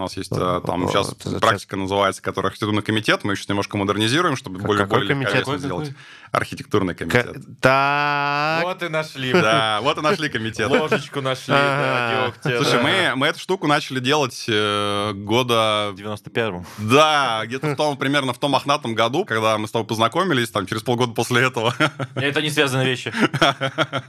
[0.00, 3.24] нас есть э, там сейчас практика называется, которая архитектурный комитет.
[3.24, 5.40] Мы еще немножко модернизируем, чтобы Как- более, какой более комитет?
[5.40, 5.88] Какой, сделать.
[5.88, 6.02] какой?
[6.32, 7.36] Архитектурный комитет.
[7.60, 8.62] Так.
[8.64, 9.32] Вот и нашли.
[9.32, 10.70] Да, вот и нашли комитет.
[10.70, 15.90] Ложечку нашли, да, Слушай, мы, мы эту штуку начали делать э, года...
[15.92, 16.64] В 91-м.
[16.78, 20.66] Да, где-то в том, примерно в том мохнатом году, когда мы с тобой познакомились, там,
[20.66, 21.74] через полгода после этого.
[22.14, 23.12] Это не связанные вещи.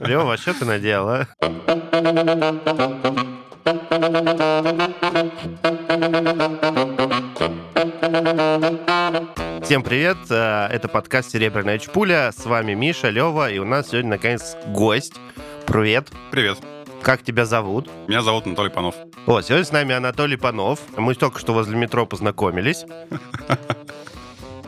[0.00, 1.26] Лева, что ты надел, а?
[9.62, 14.10] Всем привет, э, это подкаст «Серебряная чпуля», с вами Миша, Лева, и у нас сегодня,
[14.10, 15.14] наконец, гость.
[15.64, 16.58] Привет, Привет,
[17.02, 17.88] как тебя зовут?
[18.08, 18.96] меня зовут Анатолий Панов.
[19.26, 20.80] О, сегодня с нами Анатолий Панов.
[20.96, 22.84] Мы только что возле метро познакомились.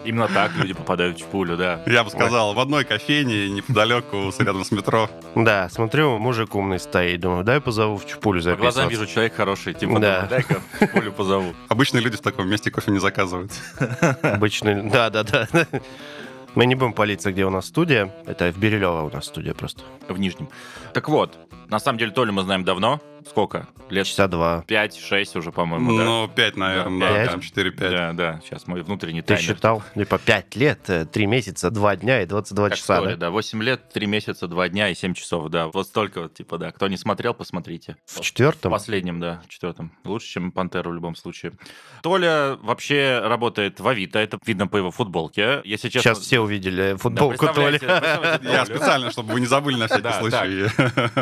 [0.04, 1.82] Именно так люди попадают в пулю, да.
[1.86, 5.08] Я бы сказал, в одной кофейне, неподалеку, с- рядом с метро.
[5.34, 9.74] Да, смотрю, мужик умный стоит, думаю, дай позову в чпулю По глазам вижу, человек хороший.
[9.74, 10.26] Типа, Да.
[10.28, 11.54] дай-ка в пулю позову.
[11.68, 13.52] Обычные люди в таком месте кофе не заказывают.
[14.22, 15.48] Обычный, да-да-да.
[16.54, 18.14] Мы не будем палиться, где у нас студия.
[18.26, 19.82] Это в Бирюлево у нас студия просто.
[20.08, 20.48] В Нижнем.
[20.92, 21.36] Так вот,
[21.68, 23.00] на самом деле Толю мы знаем давно.
[23.28, 23.66] Сколько?
[23.90, 24.64] Лет Часа два.
[24.68, 26.04] 5-6 уже, по-моему, да?
[26.04, 27.30] Ну, 5, наверное, Да, да, пять.
[27.30, 27.90] там 4-5.
[27.90, 28.40] Да, да.
[28.44, 29.42] Сейчас мой внутренний Ты таймер.
[29.42, 29.82] считал?
[29.94, 33.16] Типа 5 лет, 3 месяца, 2 дня и 22 Как часа, Толя, да?
[33.16, 33.30] да?
[33.30, 35.68] 8 лет, 3 месяца, 2 дня и 7 часов, да.
[35.68, 36.70] Вот столько вот, типа, да.
[36.70, 37.96] Кто не смотрел, посмотрите.
[38.06, 38.70] В В четвертом?
[38.72, 39.92] последнем, да, в четвертом.
[40.04, 41.52] Лучше, чем Пантеру в любом случае.
[42.02, 45.60] Толя вообще работает в Авито, это видно по его футболке.
[45.64, 46.10] Если честно...
[46.14, 47.78] Сейчас все увидели футболку Да, Толи.
[47.78, 48.78] представляете, представляете Я Толю.
[48.78, 50.68] специально, чтобы вы не забыли на всякий Да, случай.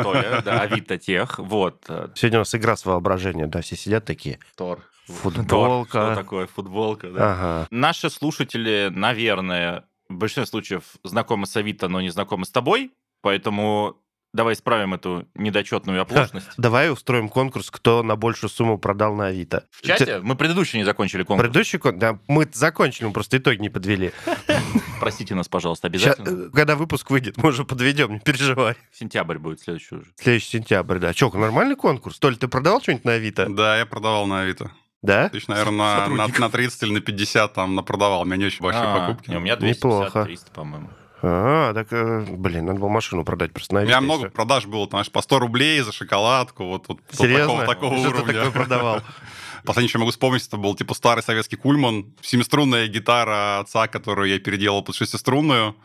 [0.01, 1.83] Толя, да, Авито тех, вот.
[1.93, 4.39] Э, Сегодня у нас игра с воображением, да, все сидят такие.
[4.55, 4.81] Тор.
[5.07, 5.91] Футболка.
[5.91, 7.33] Тор, Что такое футболка, да.
[7.33, 7.67] Ага.
[7.71, 12.91] Наши слушатели, наверное, в большинстве случаев знакомы с Авито, но не знакомы с тобой,
[13.21, 13.97] поэтому
[14.33, 16.47] давай исправим эту недочетную оплошность.
[16.57, 19.65] Давай устроим конкурс, кто на большую сумму продал на Авито.
[19.71, 21.47] В чате мы предыдущий не закончили конкурс.
[21.47, 24.11] Предыдущий конкурс, да, мы закончили, мы просто итоги не подвели.
[24.99, 26.47] Простите нас, пожалуйста, обязательно.
[26.47, 28.75] э, когда выпуск выйдет, мы уже подведем, не переживай.
[28.91, 30.07] Сентябрь будет следующий уже.
[30.15, 31.13] Следующий сентябрь, да.
[31.13, 32.19] Че, нормальный конкурс?
[32.19, 33.47] Толь, ты продавал что-нибудь на Авито?
[33.49, 34.71] Да, я продавал на Авито.
[35.01, 35.27] Да?
[35.27, 38.21] Тысяч, наверное, на, на, на 30 или на 50 там напродавал.
[38.21, 39.29] У меня не очень большие А, покупки.
[39.29, 40.19] не, у меня Неплохо.
[40.19, 40.89] 250-300, по-моему.
[41.25, 45.09] А, так, э, блин, надо было машину продать просто У меня много продаж было, знаешь,
[45.09, 47.65] по 100 рублей за шоколадку, вот, вот Серьезно?
[47.65, 48.33] такого, такого Что ты уровня.
[48.33, 49.01] такое продавал?
[49.65, 54.37] Последнее, что могу вспомнить, это был типа старый советский кульман, семиструнная гитара отца, которую я
[54.37, 55.77] переделал под шестиструнную.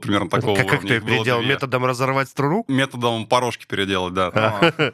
[0.00, 1.40] Примерно такого Как, как ты Их переделал?
[1.40, 1.48] две.
[1.50, 2.64] Методом разорвать струну?
[2.68, 4.30] Методом порошки переделать, да.
[4.34, 4.92] А,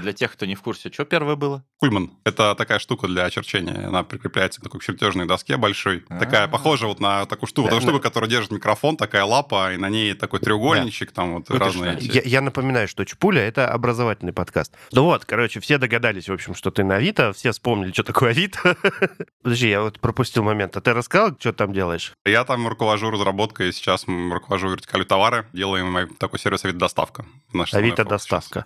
[0.00, 1.64] Для тех, кто не в курсе, что первое было?
[1.78, 2.10] Кульман.
[2.24, 3.86] Это такая штука для очерчения.
[3.88, 6.04] Она прикрепляется к такой чертежной доске большой.
[6.08, 6.18] А.
[6.18, 7.68] Такая, похожа вот на такую штуку.
[7.68, 11.50] Да, Такую штуку, которая держит микрофон, такая лапа, и на ней такой треугольничек, там вот
[11.50, 11.98] разные.
[12.00, 14.74] Я, напоминаю, что Чпуля— это образовательный подкаст.
[14.92, 18.30] Ну вот, короче, все догадались, в общем, что ты на Авито, все вспомнили, что такое
[18.30, 18.76] Авито.
[19.42, 20.76] Подожди, я вот пропустил момент.
[20.76, 22.12] А ты рассказал, что там делаешь?
[22.24, 24.06] Я там руковожу разработкой, сейчас
[24.38, 27.24] руковожу вертикалью товары, делаем такой сервис Авито доставка.
[27.72, 28.64] Авито доставка.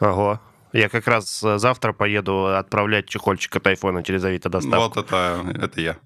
[0.00, 0.40] Ого.
[0.72, 4.94] Я как раз э, завтра поеду отправлять чехольчик от айфона через Авито доставку.
[4.94, 5.96] Вот это, это я.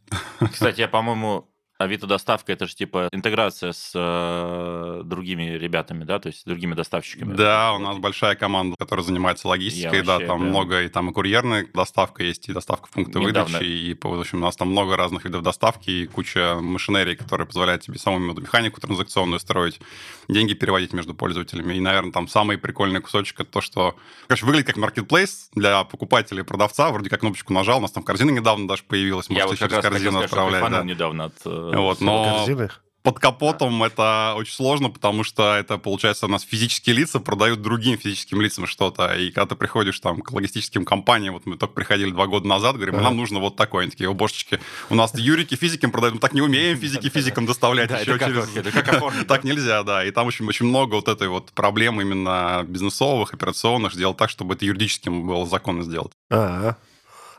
[0.52, 1.49] Кстати, я, по-моему,
[1.80, 6.74] Авито доставка это же типа интеграция с э, другими ребятами, да, то есть с другими
[6.74, 7.32] доставщиками.
[7.32, 10.44] Да, у нас большая команда, которая занимается логистикой, Я да, вообще, там да.
[10.44, 13.58] много, и там и курьерная доставка есть, и доставка в пункты Недавно.
[13.60, 17.46] выдачи, и, в общем, у нас там много разных видов доставки, и куча машинерий, которые
[17.46, 19.80] позволяют тебе самому механику транзакционную строить,
[20.28, 21.72] деньги переводить между пользователями.
[21.72, 23.96] И, наверное, там самый прикольный кусочек это то, что,
[24.26, 28.02] короче, выглядит как маркетплейс для покупателя и продавца, вроде как кнопочку нажал, у нас там
[28.02, 30.60] корзина недавно даже появилась, Я можете вот как через корзину отправлять.
[30.60, 30.84] кайфанул да.
[30.84, 31.69] недавно от...
[31.72, 32.46] э, Вот, но-?
[33.02, 37.96] Под капотом это очень сложно, потому что это, получается, у нас физические лица продают другим
[37.96, 39.14] физическим лицам что-то.
[39.14, 42.76] И когда ты приходишь там к логистическим компаниям, вот мы только приходили два года назад,
[42.76, 43.04] говорим, Ага.
[43.04, 43.82] нам нужно вот такое.
[43.84, 44.60] Они такие, о, божечки,
[44.90, 49.24] у нас юрики физикам продают, мы так не умеем физики физикам доставлять еще через...
[49.26, 50.04] Так нельзя, да.
[50.04, 54.54] И там очень, очень много вот этой вот проблем именно бизнесовых, операционных, сделать так, чтобы
[54.56, 56.12] это юридическим было законно сделать.
[56.30, 56.76] А,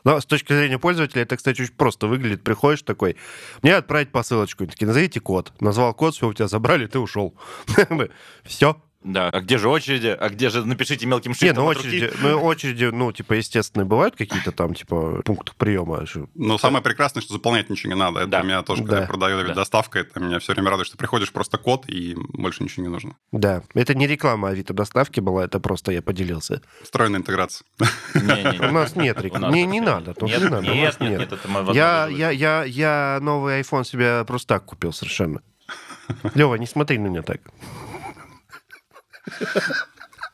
[0.04, 2.42] но с точки зрения пользователя, это, кстати, очень просто выглядит.
[2.42, 3.16] Приходишь такой,
[3.62, 4.64] мне отправить посылочку.
[4.64, 5.52] Они такие, назовите код.
[5.60, 7.34] Назвал код, все, у тебя забрали, ты ушел.
[8.44, 8.82] Все.
[9.04, 10.16] Да, а где же очереди?
[10.18, 11.88] А где же напишите мелким шрифтом ну от руки?
[11.88, 16.04] очереди, ну очереди, ну, типа, естественно, бывают какие-то там, типа, пункты приема.
[16.34, 18.20] Но самое прекрасное, что заполнять ничего не надо.
[18.20, 18.42] Это Да.
[18.42, 19.02] меня тоже, когда Да.
[19.02, 19.54] я продаю Да.
[19.54, 23.16] доставка, это меня все время радует, что приходишь просто код, и больше ничего не нужно.
[23.32, 26.62] Да, это не реклама Авито доставки была, это просто я поделился.
[26.82, 27.64] Встроенная интеграция.
[28.14, 29.54] У нас нет рекламы.
[29.54, 31.30] Не, не надо, Нет, не надо, у нет, нас нет, нет.
[31.30, 31.32] нет,
[32.66, 35.42] я новый iPhone себе просто так купил совершенно.
[36.34, 37.40] Лева, не смотри на меня так.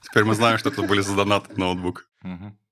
[0.02, 2.06] Теперь мы знаем, что это были за донат ноутбук.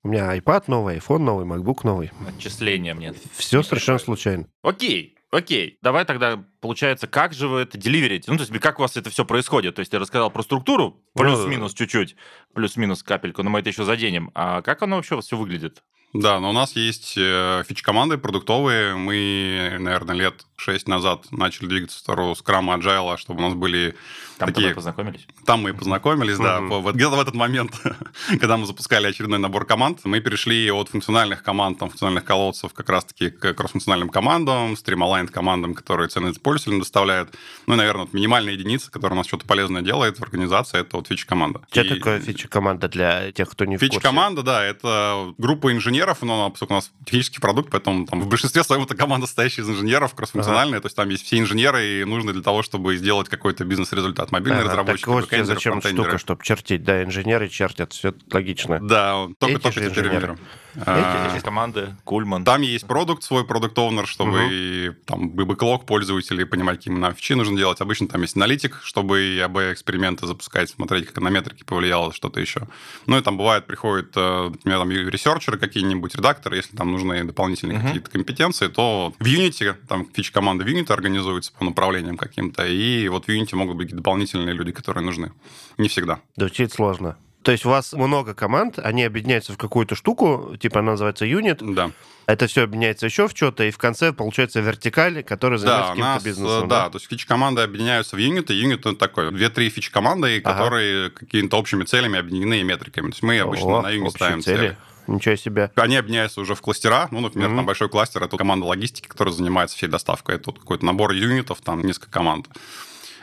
[0.03, 2.11] У меня iPad новый, iPhone новый, MacBook новый.
[2.27, 3.13] Отчисления мне.
[3.35, 4.47] Все совершенно случайно.
[4.61, 5.77] Окей, окей.
[5.81, 8.31] Давай тогда, получается, как же вы это деливерите?
[8.31, 9.75] Ну, то есть, как у вас это все происходит?
[9.75, 12.15] То есть, ты рассказал про структуру, плюс-минус чуть-чуть,
[12.53, 14.31] плюс-минус капельку, но мы это еще заденем.
[14.33, 15.83] А как оно вообще все выглядит?
[16.13, 18.95] Да, но у нас есть э, фич-команды продуктовые.
[18.95, 23.95] Мы, наверное, лет 6 назад начали двигаться в сторону скрама agile, чтобы у нас были
[24.39, 24.67] Там такие...
[24.69, 25.27] тогда познакомились?
[25.45, 26.59] Там мы и познакомились, да.
[26.61, 27.73] Вот Где-то в этот момент,
[28.27, 32.89] когда мы запускали очередной набор команд, мы перешли от функциональных команд, там, функциональных колодцев как
[32.89, 37.35] раз-таки к кросс-функциональным командам, стрималайн командам, которые ценность пользователям доставляют.
[37.67, 40.97] Ну и, наверное, вот минимальная единица, которая у нас что-то полезное делает в организации, это
[40.97, 41.61] вот фич-команда.
[41.71, 43.93] Что И- такое фича-команда для тех, кто не в курсе?
[43.93, 48.63] Фич-команда, да, это группа инженеров, но поскольку у нас технический продукт, поэтому там в большинстве
[48.63, 50.15] своем это команда, состоящая из инженеров,
[50.47, 54.31] кроссфункциональная, то есть там есть все инженеры, и нужны для того, чтобы сделать какой-то бизнес-результат.
[54.31, 56.05] Мобильные Ага, разработчики, так вот зачем фронтендеры.
[56.09, 56.83] штука, чтобы чертить.
[56.83, 58.79] Да, инженеры чертят, все логично.
[58.81, 60.37] Да, только, Эти только же теперь инженеры.
[60.85, 62.43] А, команды, Кульман.
[62.43, 64.49] Там есть продукт, свой продукт оунер чтобы Мгм.
[64.51, 67.81] и, там бы бэклог пользователей понимать, какие нам фичи нужно делать.
[67.81, 72.67] Обычно там есть аналитик, чтобы и АБ-эксперименты запускать, смотреть, как на метрики повлияло, что-то еще.
[73.05, 77.77] Ну и там бывает, приходят, э, например, там ресерчеры какие-нибудь, редакторы, если там нужны дополнительные
[77.77, 77.87] Мгм.
[77.87, 83.25] какие-то компетенции, то в Unity, там фич-команда в Unity организуется по направлениям каким-то, и вот
[83.25, 85.31] в Unity могут быть дополнительные люди, которые нужны.
[85.77, 86.19] Не всегда.
[86.35, 87.17] Да учить сложно.
[87.47, 91.59] То есть у вас много команд, они объединяются в какую-то штуку, типа она называется юнит,
[91.61, 91.91] Да.
[92.25, 95.95] это все объединяется еще в что-то, и в конце получается вертикаль, которая Да, занимается у
[95.95, 96.65] каким-то нас, бизнесом.
[96.65, 98.51] э, да, то есть фич-команды объединяются в юниты.
[98.53, 100.53] Юнит это такой, две-три фич-команды, Ага.
[100.53, 103.05] которые какими-то общими целями объединены и метриками.
[103.05, 104.57] То есть мы обычно О, на юнит ставим цели.
[104.57, 104.77] цели.
[105.07, 105.71] Ничего себе.
[105.75, 107.07] Они объединяются уже в кластера.
[107.11, 107.59] Ну, например, Мгм.
[107.59, 110.35] там большой кластер это команда логистики, которая занимается всей доставкой.
[110.35, 112.49] Это вот какой-то набор юнитов, там несколько команд.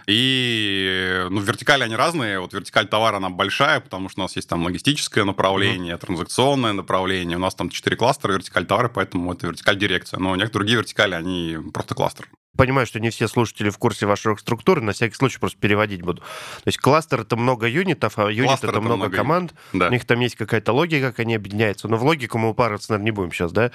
[0.07, 2.41] И ну, вертикали они разные.
[2.41, 7.37] Вот вертикаль товара, она большая, потому что у нас есть там логистическое направление, транзакционное направление.
[7.37, 10.19] У нас там четыре кластера вертикаль товара, поэтому это вертикаль дирекция.
[10.19, 12.29] Но некоторые другие вертикали, они просто кластер.
[12.57, 16.21] Понимаю, что не все слушатели в курсе ваших структур, на всякий случай просто переводить буду.
[16.21, 19.55] То есть кластер это много юнитов, а юнит Кластер это это много много команд.
[19.73, 19.89] Да.
[19.89, 21.89] У них там есть какая-то логика, как они объединяются.
[21.89, 23.73] Но в логику мы упарываться, наверное, не будем сейчас, да?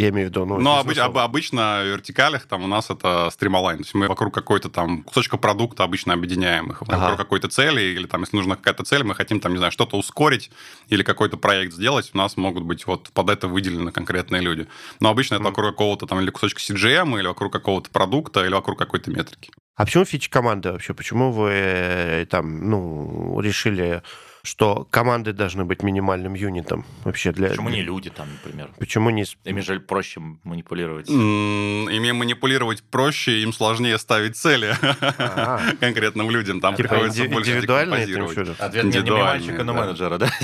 [0.00, 0.58] Я имею в виду, ну...
[0.58, 0.98] Но смысл.
[0.98, 3.78] обыч- об- обычно в вертикалях там у нас это стрималайн.
[3.78, 6.82] То есть мы вокруг какой-то там кусочка продукта обычно объединяем их.
[6.82, 6.96] Ага.
[6.98, 9.96] Вокруг какой-то цели, или там, если нужна какая-то цель, мы хотим там, не знаю, что-то
[9.98, 10.50] ускорить
[10.88, 14.66] или какой-то проект сделать, у нас могут быть вот под это выделены конкретные люди.
[15.00, 15.50] Но обычно это Мгм.
[15.52, 19.50] вокруг какого-то там или кусочка CGM, или вокруг какого-то продукта, или вокруг какой-то метрики.
[19.76, 20.92] А почему фичи команды вообще?
[20.94, 24.02] Почему вы э, там, ну, решили,
[24.42, 27.48] что команды должны быть минимальным юнитом вообще для...
[27.48, 28.70] Почему не люди там, например?
[28.78, 29.24] Почему не...
[29.44, 31.08] Ими же проще манипулировать.
[31.08, 34.76] Ими манипулировать проще, им сложнее ставить цели
[35.18, 35.60] А.
[35.80, 36.60] конкретным людям.
[36.60, 38.04] Там Типа приходится инди- больше индивидуальные?
[38.58, 39.80] Ответ не, мальчика, но да.
[39.80, 40.30] менеджера, да?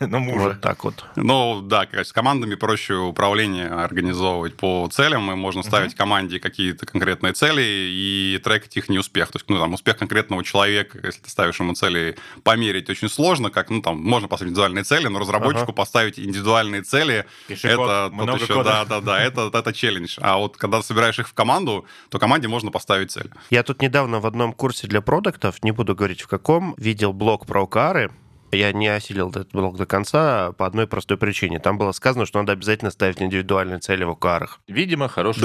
[0.00, 0.40] Ну, мужа.
[0.40, 1.04] Вот так вот.
[1.16, 6.86] Ну, да, как с командами проще управление организовывать по целям, и можно ставить команде какие-то
[6.86, 9.30] конкретные цели и трекать их неуспех.
[9.30, 13.19] То есть, ну, там, успех конкретного человека, если ты ставишь ему цели, померить очень сложно,
[13.50, 15.72] как, ну, там, можно поставить индивидуальные цели, но разработчику Ага.
[15.72, 17.76] поставить индивидуальные цели, Пиши это
[18.10, 18.70] код, много еще, кода.
[18.70, 20.18] да, да, да, это, это челлендж.
[20.20, 23.30] А вот когда собираешь их в команду, то команде можно поставить цель.
[23.50, 27.46] Я тут недавно в одном курсе для продуктов, не буду говорить в каком, видел блог
[27.46, 28.10] про OKR.
[28.52, 31.60] Я не осилил этот блог до конца по одной простой причине.
[31.60, 34.48] Там было сказано, что надо обязательно ставить индивидуальные цели в OKR.
[34.66, 35.42] Видимо, хороший.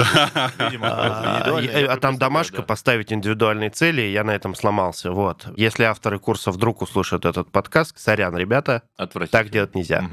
[0.58, 5.12] Видимо, А, а там домашка поставить индивидуальные цели, и я на этом сломался.
[5.12, 5.46] Вот.
[5.56, 8.82] Если авторы курса вдруг услышат этот подкаст, сорян, ребята,
[9.30, 10.08] так делать нельзя.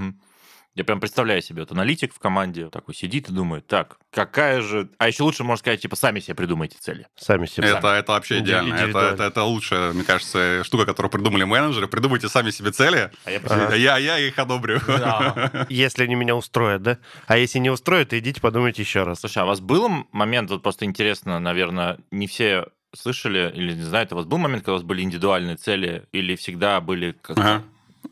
[0.76, 4.90] Я прям представляю себе, вот аналитик в команде такой сидит и думает, так, какая же...
[4.98, 7.08] А еще лучше, можно сказать, типа, сами себе придумайте цели.
[7.16, 7.68] Сами себе.
[7.70, 8.74] Это, это вообще идеально.
[8.74, 11.88] Это, это, это лучшая, мне кажется, штука, которую придумали менеджеры.
[11.88, 13.70] Придумайте сами себе цели, А я Ага.
[13.72, 14.80] а я, я их одобрю.
[14.88, 15.66] Да.
[15.70, 16.98] Если они меня устроят, да?
[17.28, 19.20] А если не устроят, то идите подумайте еще раз.
[19.20, 22.66] Слушай, а у вас был момент, вот просто интересно, наверное, не все
[22.96, 26.36] слышали или не знают, у вас был момент, когда у вас были индивидуальные цели или
[26.36, 27.64] всегда были как Ага.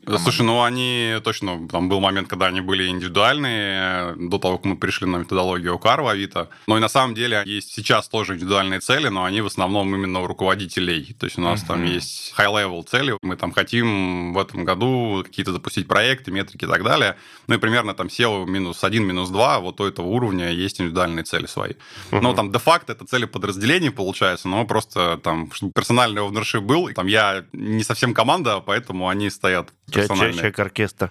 [0.04, 0.22] Команда?
[0.22, 4.64] Слушай, ну они точно, там был момент, когда они были индивидуальные, э, до того, как
[4.66, 6.48] мы пришли на методологию ОКАР в Авито.
[6.66, 10.20] Но и на самом деле есть сейчас тоже индивидуальные цели, но они в основном именно
[10.20, 11.14] у руководителей.
[11.18, 11.92] То есть у нас там Мгм.
[11.92, 16.82] есть high-level цели, мы там хотим в этом году какие-то запустить проекты, метрики и так
[16.84, 17.16] далее.
[17.46, 21.24] Ну и примерно там SEO минус один, минус два, вот у этого уровня есть индивидуальные
[21.24, 21.74] цели свои.
[22.10, 22.34] Но Мгм.
[22.36, 27.44] там де-факто это цели подразделений получается, но просто там, чтобы персональный ownership был, там я
[27.52, 29.72] не совсем команда, поэтому они стоят.
[29.90, 31.10] Человек-оркестр.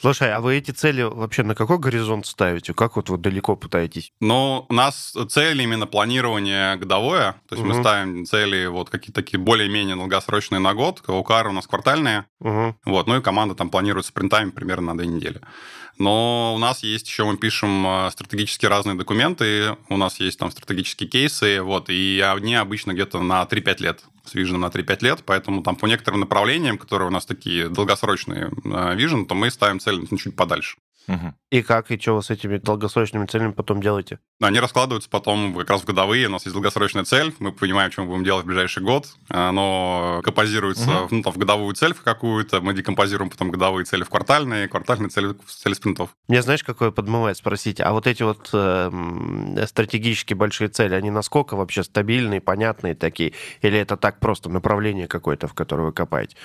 [0.00, 2.72] Слушай, а вы эти цели вообще на какой горизонт ставите?
[2.72, 4.12] Как вот вы далеко пытаетесь?
[4.20, 7.32] Ну, у нас цель именно планирование годовое.
[7.48, 7.76] То есть Мгм.
[7.76, 11.02] мы ставим цели вот какие-то такие более-менее долгосрочные на год.
[11.04, 12.26] ОКР у нас квартальные.
[12.40, 12.76] Угу.
[12.84, 15.40] Вот, ну и команда там планирует спринтами примерно на две недели.
[15.98, 20.52] Но у нас есть еще, мы пишем э, стратегически разные документы, у нас есть там
[20.52, 25.22] стратегические кейсы, вот, и они обычно где-то на 3-5 лет, с виженом на 3-5 лет,
[25.24, 28.50] поэтому там по некоторым направлениям, которые у нас такие долгосрочные
[28.94, 30.76] вижен, то мы ставим цель ну, чуть подальше.
[31.08, 31.34] Мгм.
[31.50, 34.18] И как, и что вы с этими долгосрочными целями потом делаете?
[34.40, 36.26] Они раскладываются потом как раз в годовые.
[36.26, 37.34] У нас есть долгосрочная цель.
[37.38, 39.06] Мы понимаем, что мы будем делать в ближайший год.
[39.30, 41.08] Оно композируется Мгм.
[41.10, 42.60] ну, там, в годовую цель в какую-то.
[42.60, 46.10] Мы декомпозируем потом годовые цели в квартальные, квартальные цели в цели спринтов.
[46.28, 47.80] Мне знаешь, какое подмывает спросить?
[47.80, 53.32] А вот эти вот э, м, стратегические большие цели, они насколько вообще стабильные, понятные такие?
[53.62, 56.36] Или это так просто направление какое-то, в которое вы копаете?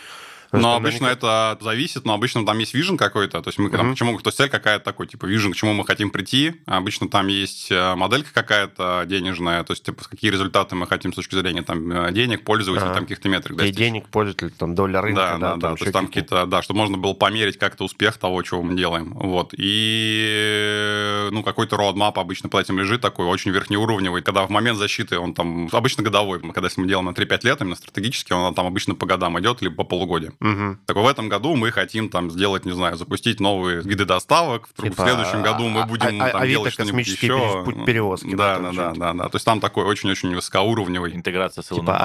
[0.61, 3.87] Но обычно наверняка- это зависит, но обычно там есть вижен какой-то, то есть мы там,
[3.87, 3.95] Мгм.
[3.95, 6.53] к чему, то есть цель какая-то такой, типа вижен, к чему мы хотим прийти.
[6.65, 11.11] А Обычно там есть э, моделька какая-то денежная, то есть типа какие результаты мы хотим
[11.13, 12.95] с точки зрения там э, денег, пользователей, Ага.
[12.95, 13.75] там каких-то метрик И достичь.
[13.77, 15.59] денег пользователь, там доля рынка, Да, да, да.
[15.69, 18.75] там То есть там какие-то, да, чтобы можно было померить как-то успех того, чего мы
[18.75, 19.13] делаем.
[19.13, 19.53] Вот.
[19.57, 24.21] И, ну, какой-то roadmap обычно под этим лежит такой, очень верхнеуровневый.
[24.21, 27.61] Когда в момент защиты он там, обычно годовой, когда если мы делаем на 3-5 лет,
[27.61, 30.33] именно стратегически, он там обычно по годам идет, либо по полугодию.
[30.43, 30.77] Мгм.
[30.85, 34.67] Так в этом году мы хотим там сделать, не знаю, запустить новые виды доставок.
[34.75, 37.17] В, Типа, в следующем году мы а- будем а- там Авито делать что-нибудь еще.
[37.65, 39.29] пере- перевозки, да, Да, да, да, да, да.
[39.29, 41.15] То есть там такой очень-очень высокоуровневый.
[41.15, 41.97] Интеграция с Типа.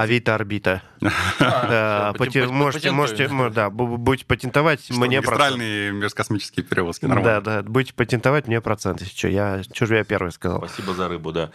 [1.40, 5.58] Да, поте- пати- Можете, можете, да, бу- будете патентовать мне процент.
[5.94, 7.06] межкосмические перевозки.
[7.06, 7.40] Да, Нормально.
[7.40, 9.28] да, будете патентовать мне процент, если что.
[9.28, 10.58] Я, что же я первый сказал?
[10.64, 11.50] Спасибо за рыбу, да.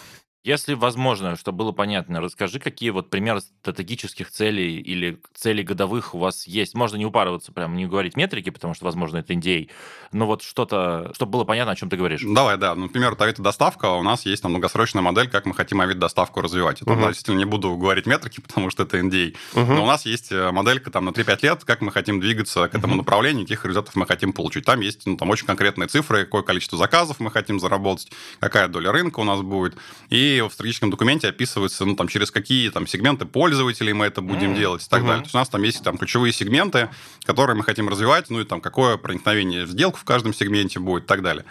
[0.45, 6.19] Если возможно, чтобы было понятно, расскажи, какие вот примеры стратегических целей или целей годовых у
[6.19, 6.75] вас есть.
[6.75, 9.71] Можно не упарываться, прям не говорить метрики, потому что, возможно, это NDA,
[10.11, 12.23] но вот что-то, чтобы было понятно, о чем ты говоришь.
[12.27, 12.75] Давай, да.
[12.75, 16.83] Ну, Например, авито-доставка, у нас есть там долгосрочная модель, как мы хотим авито-доставку развивать.
[16.83, 17.03] Это, Мгм.
[17.03, 19.37] да, действительно, не буду говорить метрики, потому что это NDA.
[19.55, 19.75] Мгм.
[19.77, 22.75] Но у нас есть э, моделька там на 3-5 лет, как мы хотим двигаться к
[22.75, 22.99] этому Мгм.
[23.05, 24.65] направлению, каких результатов мы хотим получить.
[24.65, 28.91] Там есть ну, там очень конкретные цифры, какое количество заказов мы хотим заработать, какая доля
[28.91, 29.77] рынка у нас будет.
[30.11, 34.51] И в стратегическом документе описывается, ну, там, через какие там сегменты пользователей мы это будем
[34.53, 34.55] М.
[34.57, 35.09] делать и так Мгм.
[35.09, 35.23] далее.
[35.23, 36.89] То есть у нас там есть там ключевые сегменты,
[37.25, 41.05] которые мы хотим развивать, ну и там какое проникновение в сделку в каждом сегменте будет
[41.05, 41.45] и так далее.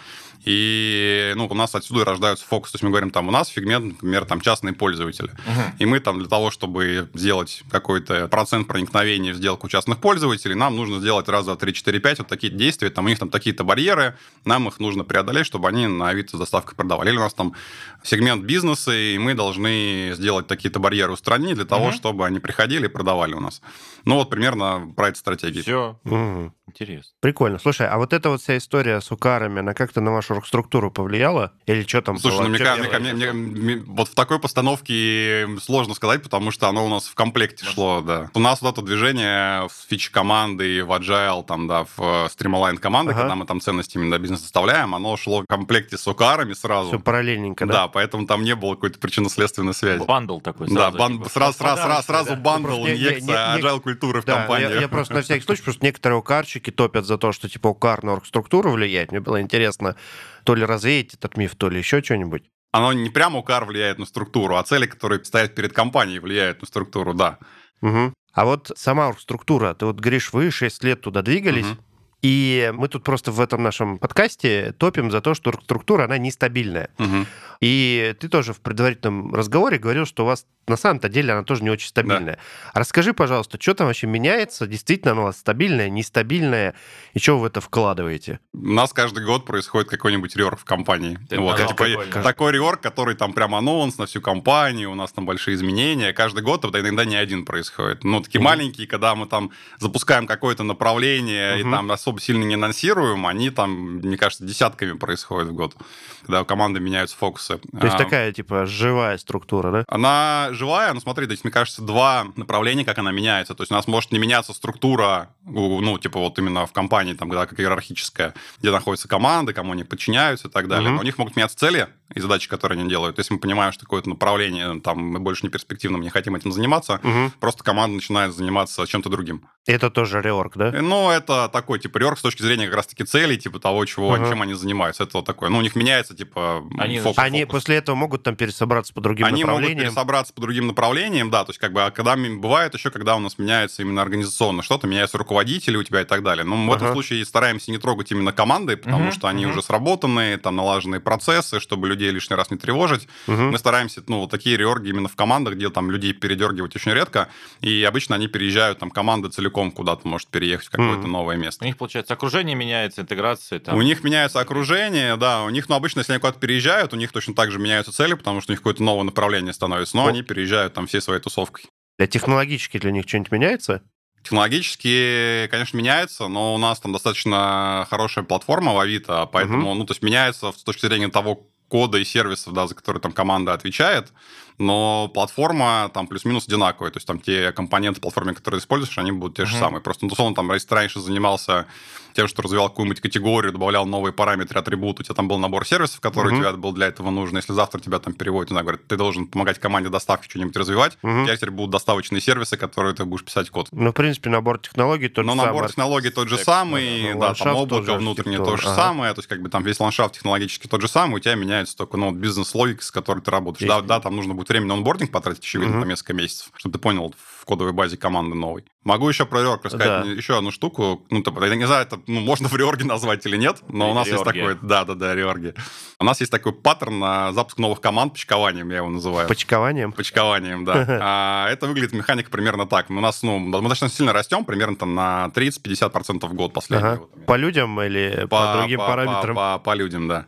[0.44, 2.72] И ну, у нас отсюда и рождаются фокусы.
[2.72, 5.30] То есть мы говорим, там у нас сегмент, например, там частные пользователи.
[5.46, 5.62] Мгм.
[5.78, 10.76] И мы там для того, чтобы сделать какой-то процент проникновения в сделку частных пользователей, нам
[10.76, 12.90] нужно сделать раз, два, три, четыре, пять вот такие действия.
[12.90, 16.40] Там у них там такие-то барьеры, нам их нужно преодолеть, чтобы они на Авито с
[16.40, 17.10] доставкой продавали.
[17.10, 17.54] Или у нас там
[18.02, 21.94] сегмент бизнеса, и мы должны сделать такие-то барьеры устранить для того, Мгм.
[21.94, 23.62] чтобы они приходили и продавали у нас.
[24.04, 25.62] Ну вот примерно про эту стратегию.
[25.62, 26.52] Все, Мгм.
[26.72, 27.12] Интересно.
[27.20, 27.58] Прикольно.
[27.58, 31.52] Слушай, а вот эта вот вся история с укарами, она как-то на вашу структуру повлияла?
[31.66, 32.42] Или что там Слушай, было?
[32.44, 36.84] ну, мне, мне ка- мне- мне- вот в такой постановке сложно сказать, потому что оно
[36.86, 38.30] у нас в комплекте шло, да.
[38.34, 42.78] У нас вот это движение в фич команды, в agile, там, да, в э, Streamline
[42.78, 43.20] команды, Ага.
[43.20, 46.88] когда мы там ценности именно бизнес составляем, оно шло в комплекте с укарами сразу.
[46.88, 47.72] Все параллельненько, да?
[47.72, 47.88] да?
[47.88, 50.04] поэтому там не было какой-то причинно-следственной связи.
[50.04, 50.68] Бандл такой.
[50.68, 52.36] Да, сразу, бан- типа, сразу, сразу, сразу, сразу да.
[52.36, 54.70] бандл, Ну, просто не- не- инъекция не- agile культуры в Да, компанию.
[54.74, 57.68] я, я просто на всякий случай, потому что некоторые укарщики топят за то, что типа
[57.68, 59.10] укар на оргструктуру влияет.
[59.10, 59.96] Мне было интересно,
[60.44, 62.44] то ли развеять этот миф, то ли еще что-нибудь.
[62.72, 66.66] Оно не прямо укар влияет на структуру, а цели, которые стоят перед компанией, влияют на
[66.66, 67.38] структуру, да.
[67.82, 68.14] Мгм.
[68.32, 71.78] А вот сама оргструктура, ты вот говоришь, вы 6 лет туда двигались, Мгм.
[72.22, 76.88] и мы тут просто в этом нашем подкасте топим за то, что оргструктура, она нестабильная.
[76.96, 77.26] Мгм.
[77.60, 81.62] И ты тоже в предварительном разговоре говорил, что у вас на самом-то деле она тоже
[81.62, 82.38] не очень стабильная.
[82.74, 84.66] Расскажи, пожалуйста, что там вообще меняется?
[84.66, 86.74] Действительно она у вас стабильная, нестабильная?
[87.14, 88.38] И что вы в это вкладываете?
[88.54, 91.18] У нас каждый год происходит какой-нибудь реорг в компании.
[91.30, 92.22] Это вот, да, типа, прикольно.
[92.22, 96.12] такой реорг, который там прям анонс на всю компанию, у нас там большие изменения.
[96.12, 98.04] Каждый год это иногда не один происходит.
[98.04, 98.48] Ну, такие Мгм.
[98.48, 101.72] маленькие, когда мы там запускаем какое-то направление и Мгм.
[101.72, 105.74] там особо сильно не анонсируем, они там, мне кажется, десятками происходят в год,
[106.22, 107.58] когда команды меняются фокусы.
[107.58, 109.84] То есть А, такая, типа, живая структура, да?
[109.88, 113.54] она живая, но смотри, то есть, мне кажется, два направления, как она меняется.
[113.54, 117.28] То есть у нас может не меняться структура, ну, типа вот именно в компании, там,
[117.28, 120.88] когда как иерархическая, где находятся команды, кому они подчиняются и так далее.
[120.88, 120.96] Мгм.
[120.96, 123.16] Но у них могут меняться цели и задачи, которые они делают.
[123.16, 126.34] То есть мы понимаем, что какое-то направление, там, мы больше не перспективно, мы не хотим
[126.34, 127.32] этим заниматься, Мгм.
[127.40, 129.48] просто команда начинает заниматься чем-то другим.
[129.64, 130.72] Это тоже реорг, да?
[130.72, 134.28] Ну, это такой, типа, реорг с точки зрения как раз-таки целей, типа, того, чего, Ага.
[134.28, 135.04] чем они занимаются.
[135.04, 135.50] Это вот такое.
[135.50, 137.18] Ну, у них меняется, типа, Они- фокус.
[137.18, 137.60] Они фокус.
[137.62, 139.86] после этого могут там пересобраться по другим Они могут направлениям.
[139.88, 143.20] пересобраться по другим направлениям, да, то есть как бы, а когда бывает еще, когда у
[143.20, 146.44] нас меняется именно организационно что-то, меняются руководители у тебя и так далее.
[146.44, 149.52] Но мы в этом случае стараемся не трогать именно команды, потому Мгм, что они мгм.
[149.52, 153.06] уже сработанные, там налаженные процессы, чтобы людей лишний раз не тревожить.
[153.28, 153.50] Мгм.
[153.52, 157.28] Мы стараемся, ну, вот такие реорги именно в командах, где там людей передергивать очень редко,
[157.60, 161.12] и обычно они переезжают, там, команда целиком куда-то может переехать в какое-то Мгм.
[161.12, 161.64] новое У место.
[161.64, 163.60] них, получается, окружение меняется, интеграция.
[163.60, 163.76] Там.
[163.76, 167.12] У них меняется окружение, да, у них, ну, обычно, если они куда-то переезжают, у них
[167.12, 170.08] точно так же меняются цели, потому что у них какое-то новое направление становится, но О.
[170.08, 171.64] они переезжают там всей своей тусовкой.
[171.98, 173.82] Для технологически для них что-нибудь меняется?
[174.22, 179.92] Технологически, конечно, меняется, но у нас там достаточно хорошая платформа в Авито, поэтому, ну, то
[179.92, 184.12] есть меняется с точки зрения того кода и сервисов, да, за которые там команда отвечает,
[184.58, 189.12] но платформа там плюс-минус одинаковая, то есть там те компоненты платформы, которые ты используешь, они
[189.12, 189.60] будут те же Мгм.
[189.60, 189.82] самые.
[189.82, 191.66] Просто, ну, условно, там, если ты раньше занимался
[192.14, 196.00] тем, что развивал какую-нибудь категорию, добавлял новые параметры, атрибуты, у тебя там был набор сервисов,
[196.00, 196.40] который Мгм.
[196.40, 197.36] у тебя был для этого нужен.
[197.36, 200.98] Если завтра тебя там переводят, не знаю, говорят, ты должен помогать команде доставки что-нибудь развивать,
[201.02, 201.22] Мгм.
[201.22, 203.68] у тебя теперь будут доставочные сервисы, которые ты будешь писать код.
[203.72, 205.68] Ну, в принципе, набор технологий тот Но же набор самый.
[205.68, 208.74] технологий тот же самый, да, да, там облако внутреннее то же Ага.
[208.76, 211.76] самое, то есть как бы там весь ландшафт технологически тот же самый, у тебя меняется
[211.76, 213.66] только ну, бизнес-логика, с которой ты работаешь.
[213.68, 215.80] Да, да, там нужно будет время на онбординг потратить, очевидно, Мгм.
[215.82, 218.64] там несколько месяцев, чтобы ты понял в кодовой базе команды новой.
[218.84, 220.10] Могу еще про реорг рассказать Да.
[220.10, 221.04] еще одну штуку.
[221.10, 223.94] Ну, типа, я не знаю, это ну, можно в реорге назвать или нет, но у
[223.94, 224.38] нас есть Реорги.
[224.40, 225.54] такой, да, да, да, реорги.
[225.98, 229.28] У нас есть такой паттерн на запуск новых команд, почкованием я его называю.
[229.28, 229.92] Почкованием.
[229.92, 230.86] Почкованием, да.
[231.00, 232.90] А, это выглядит механика примерно так.
[232.90, 236.88] У нас, ну, мы достаточно сильно растем, примерно там на 30-50% в год последний.
[236.88, 237.02] Ага.
[237.26, 239.34] По людям или по, другим по- параметрам?
[239.36, 240.26] По, по людям, да.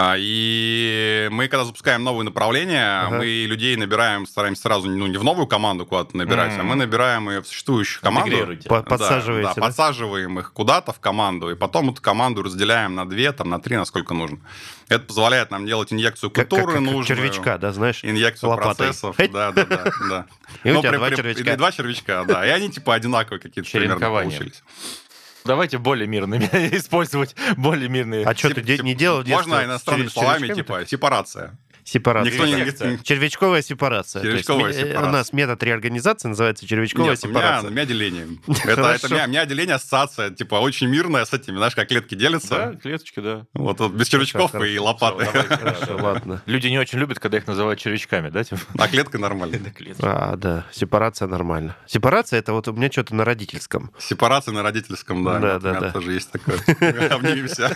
[0.00, 3.16] А, И мы, когда запускаем новые направления, Ага.
[3.18, 6.66] мы людей набираем, стараемся сразу ну, не в новую команду куда-то набирать, а М.
[6.66, 8.36] мы набираем ее в существующую команду.
[8.68, 9.62] По- Да, подсаживаете, Да, да?
[9.62, 13.76] подсаживаем их куда-то в команду, и потом эту команду разделяем на две, там, на три,
[13.76, 14.38] насколько нужно.
[14.88, 17.04] Это позволяет нам делать инъекцию как- культуры как нужную.
[17.04, 17.98] червячка, да, знаешь?
[18.04, 18.76] Инъекцию лопатой.
[18.86, 19.16] процессов.
[19.32, 20.26] Да, да, да, да.
[20.62, 21.52] И у Ну, тебя два червячка.
[21.52, 22.46] И два червячка, да.
[22.46, 24.62] И они типа одинаковые какие-то примерно получились.
[25.44, 26.44] Давайте более мирными
[26.76, 28.24] использовать более мирные.
[28.26, 31.56] А что ты де- тип- не делал в детстве Можно иностранными с словами, типа сепарация.
[31.88, 32.30] Сепарация.
[32.30, 33.02] Никто не говорит...
[33.02, 34.22] Червячковая сепарация.
[34.22, 35.08] Есть Червячковая ме- э, сепарация.
[35.08, 37.70] У нас метод реорганизации называется червячковая Нет, у меня, у сепарация.
[37.70, 38.26] меня деление.
[38.64, 41.88] Это, это у, меня, у меня деление ассоциация, типа, очень мирная с этими, знаешь, как
[41.88, 42.78] клетки Да, делятся.
[42.82, 43.46] клеточки, да.
[43.54, 45.24] Вот, вот без червячков Хорошо, и лопаты.
[45.24, 46.42] Давай, Хорошо, ладно.
[46.44, 48.44] Люди не очень любят, когда их называют червячками, да?
[48.44, 48.60] типа?
[48.76, 49.58] А клетка нормально.
[49.98, 50.32] Да.
[50.32, 51.74] А, да, сепарация нормально.
[51.86, 53.92] Сепарация это вот у меня что-то на родительском.
[53.98, 55.38] Сепарация на родительском, да.
[55.38, 55.90] Да, да, да.
[55.92, 56.58] тоже есть такое.
[57.10, 57.74] Обнимемся.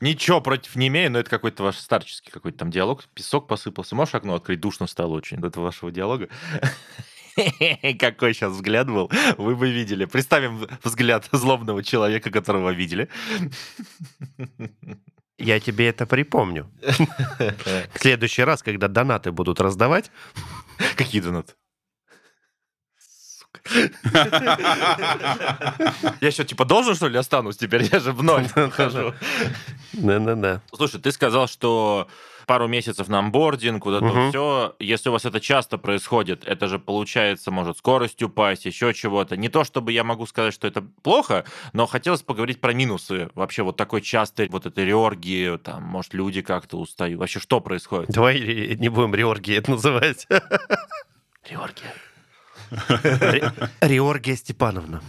[0.00, 3.04] Ничего против не имею, но это какой-то ваш старческий какой-то там диалог.
[3.14, 3.94] Песок посыпался.
[3.94, 4.60] Можешь окно открыть?
[4.60, 6.28] Душно стало очень до этого вашего диалога.
[8.00, 10.06] Какой сейчас взгляд был, вы бы видели.
[10.06, 13.08] Представим взгляд злобного человека, которого видели.
[15.38, 16.68] Я тебе это припомню.
[16.80, 20.10] В следующий раз, когда донаты будут раздавать,
[20.96, 21.54] Какие донаты?
[26.20, 27.88] Я что, типа должен, что ли, останусь теперь?
[27.92, 29.14] Я же в ноль хожу.
[29.92, 30.62] да-да-да.
[30.74, 32.08] Слушай, ты сказал, что
[32.46, 34.28] пару месяцев на онбординг, вот это Мгм.
[34.30, 34.74] все.
[34.78, 39.36] Если у вас это часто происходит, это же получается, может скорость упасть, еще чего-то.
[39.36, 43.30] Не то, чтобы я могу сказать, что это плохо, но хотелось поговорить про минусы.
[43.34, 47.18] Вообще вот такой частый, вот этой реоргии, там, может, люди как-то устают.
[47.18, 48.10] Вообще, что происходит?
[48.10, 48.40] Давай
[48.78, 50.26] не будем реоргии это называть.
[51.48, 51.92] Реоргия.
[52.70, 55.02] Ре- Реоргия Степановна.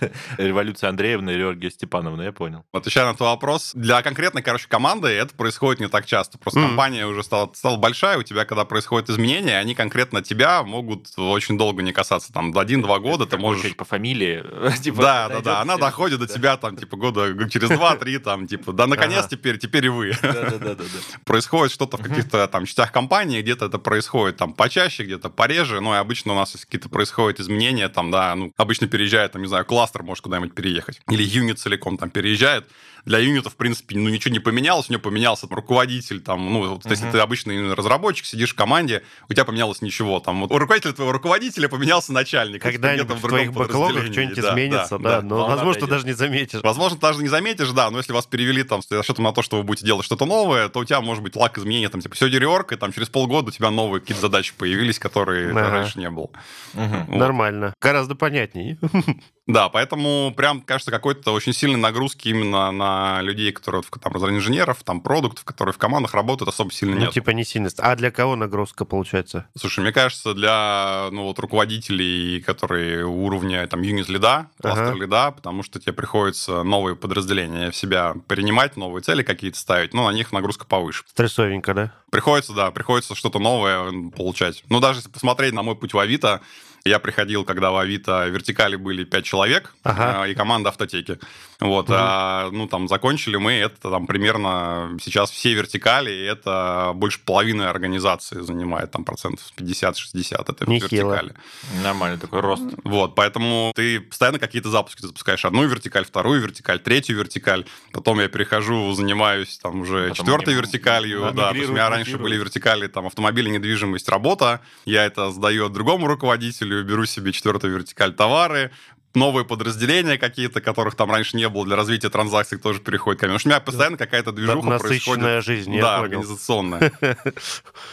[0.38, 2.64] Революция Андреевна и Реоргия Степановна, я понял.
[2.72, 6.38] Отвечая на твой вопрос, для конкретной, короче, команды это происходит не так часто.
[6.38, 6.68] Просто Мгм.
[6.68, 11.58] компания уже стала, стала большая, у тебя, когда происходят изменения, они конкретно тебя могут очень
[11.58, 12.32] долго не касаться.
[12.32, 13.76] Там, до один-два года ты можешь...
[13.76, 14.44] по фамилии.
[14.82, 15.60] типа, Да, да, да.
[15.60, 19.86] Она доходит до тебя там, типа, года через два-три, там, типа, да, наконец теперь, теперь
[19.86, 20.12] и вы.
[20.22, 20.84] Да-да-да-да.
[21.24, 25.94] происходит что-то в каких-то там частях компании, где-то это происходит там почаще, где-то пореже, ну
[25.94, 29.64] и обычно у нас какие-то происходят изменения, там, да, ну, обычно переезжает, там, не знаю,
[29.74, 32.64] кластер может куда-нибудь переехать, или юнит целиком там переезжает,
[33.04, 36.66] для юнита, в принципе, ну, ничего не поменялось, у него поменялся там, руководитель, там, ну,
[36.68, 37.12] вот, если Мгм.
[37.12, 41.12] ты обычный разработчик, сидишь в команде, у тебя поменялось ничего, там, вот, у руководителя твоего
[41.12, 42.62] руководителя поменялся начальник.
[42.62, 45.88] Когда-нибудь в другом твоих бэклогах что-нибудь Да, изменится, да, но, Волна возможно, дойдет.
[45.90, 46.60] даже не заметишь.
[46.62, 49.58] Возможно, даже не заметишь, да, но если вас перевели там с расчетом на то, что
[49.58, 52.26] вы будете делать что-то новое, то у тебя может быть лак изменения, там, типа, все
[52.28, 55.70] реорг, и там через полгода у тебя новые какие-то задачи появились, которые Ага.
[55.70, 56.30] раньше не было.
[56.72, 57.04] Мгм.
[57.06, 57.16] Вот.
[57.18, 57.74] Нормально.
[57.80, 58.78] Гораздо понятней.
[59.46, 64.82] Да, поэтому прям, кажется, какой-то очень сильной нагрузки именно на на людей, которые там, инженеров,
[64.84, 67.12] там, продуктов, которые в командах работают, особо сильно Ну, нет.
[67.12, 67.68] типа не сильно.
[67.78, 69.46] А для кого нагрузка получается?
[69.58, 75.92] Слушай, мне кажется, для ну, вот, руководителей, которые уровня там юнит-лида, кластер-лида, потому что тебе
[75.92, 81.04] приходится новые подразделения в себя принимать, новые цели какие-то ставить, ну, на них нагрузка повыше.
[81.06, 81.92] Стрессовенько, да?
[82.10, 84.62] Приходится, да, приходится что-то новое получать.
[84.68, 86.40] Ну, даже если посмотреть на мой путь в Авито,
[86.86, 90.26] я приходил, когда в Авито вертикали были 5 человек Ага.
[90.26, 91.18] э, и команда автотеки.
[91.60, 91.96] Вот, Мгм.
[91.98, 97.62] а, ну, там, закончили мы, это там примерно сейчас все вертикали, и это больше половины
[97.62, 101.12] организации занимает, там, процентов 50-60, это Нехило.
[101.14, 101.34] вертикали.
[101.82, 102.64] Нормальный такой рост.
[102.84, 105.44] Вот, поэтому ты постоянно какие-то запуски запускаешь.
[105.46, 107.64] Одну вертикаль, вторую вертикаль, третью вертикаль.
[107.92, 111.22] Потом я перехожу, занимаюсь там уже Потом четвертой они вертикалью.
[111.28, 114.60] м- Да, то есть у меня раньше были вертикали там автомобили, недвижимость, работа.
[114.84, 118.70] Я это сдаю другому руководителю, беру себе четвертую вертикаль товары,
[119.14, 123.34] новые подразделения какие-то, которых там раньше не было для развития транзакций, тоже переходят ко мне.
[123.34, 125.44] Потому что у меня постоянно какая-то движуха Насыщенная происходит.
[125.44, 126.02] жизнь, да, понял.
[126.02, 126.92] организационная.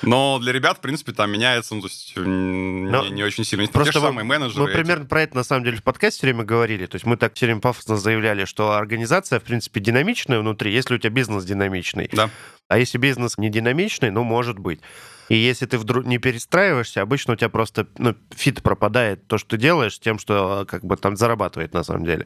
[0.02, 3.67] Но для ребят, в принципе, там меняется, ну, то есть не, не очень сильно.
[3.67, 4.63] Те Просто же мы- самые менеджеры.
[4.63, 4.78] Мы эти.
[4.78, 6.88] примерно про это, на самом деле, в подкасте все время говорили.
[6.88, 10.96] То есть мы так все время пафосно заявляли, что организация, в принципе, динамичная внутри, если
[10.96, 12.10] у тебя бизнес динамичный.
[12.12, 12.30] Да.
[12.72, 14.80] А если бизнес не динамичный, ну, может быть.
[15.28, 19.52] И если ты вдруг не перестраиваешься, обычно у тебя просто ну, фит пропадает то, что
[19.52, 22.26] ты делаешь, с тем, что как бы там зарабатывает на самом деле.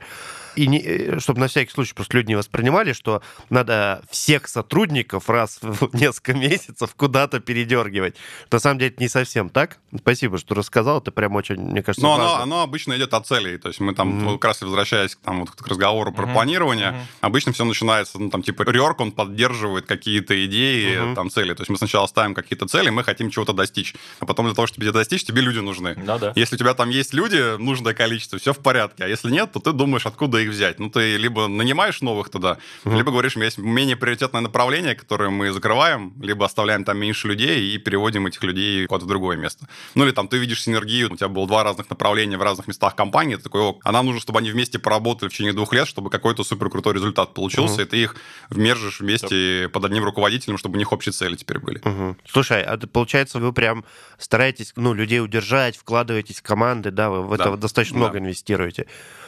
[0.56, 5.60] И не, чтобы на всякий случай просто люди не воспринимали, что надо всех сотрудников раз
[5.62, 8.16] в несколько месяцев куда-то передергивать.
[8.52, 9.78] На самом деле это не совсем так.
[9.96, 11.00] Спасибо, что рассказал.
[11.00, 12.44] Это прям очень, мне кажется, Но оно, важно.
[12.44, 13.58] оно обычно идет от целей.
[13.58, 16.34] То есть мы там, вот как раз возвращаясь к, там, вот, к разговору про Мгм.
[16.34, 17.02] планирование, Мгм.
[17.22, 21.16] обычно все начинается, ну, там, типа, реорг, он поддерживает какие-то идеи, Мгм.
[21.16, 21.54] там, цели.
[21.54, 23.96] То есть мы сначала ставим какие-то цели, мы хотим чего-то достичь.
[24.20, 25.96] А потом для того, чтобы тебе достичь, тебе люди нужны.
[25.98, 26.34] Ну да.
[26.36, 29.06] Если у тебя там есть люди, нужное количество, все в порядке.
[29.06, 30.80] А если нет, то ты думаешь, откуда их взять.
[30.80, 32.98] Ну, ты либо нанимаешь новых туда, Мгм.
[32.98, 37.78] либо говоришь, есть менее приоритетное направление, которое мы закрываем, либо оставляем там меньше людей и
[37.78, 39.68] переводим этих людей куда-то в другое место.
[39.96, 42.96] Ну, или там ты видишь синергию, у тебя было два разных направления в разных местах
[42.96, 45.88] компании, ты такой, о, а нам нужно, чтобы они вместе поработали в течение двух лет,
[45.88, 47.84] чтобы какой-то супер крутой результат получился, Мгм.
[47.84, 48.16] и ты их
[48.50, 51.82] вмержишь вместе под одним руководителем, чтобы у них общие цели теперь были.
[51.84, 52.18] Мгм.
[52.26, 53.84] Слушай, а получается, вы прям
[54.18, 57.44] стараетесь, ну, людей удержать, вкладываетесь в команды, да, вы в Да.
[57.50, 58.06] это достаточно Да.
[58.06, 58.86] много инвестируете.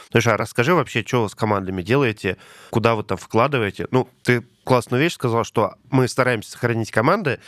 [0.10, 2.38] Слушай, а расскажи вообще, что вы с командами делаете,
[2.70, 3.88] куда вы там вкладываете?
[3.92, 7.40] Ну, ты классную вещь сказал, что мы стараемся сохранить команды,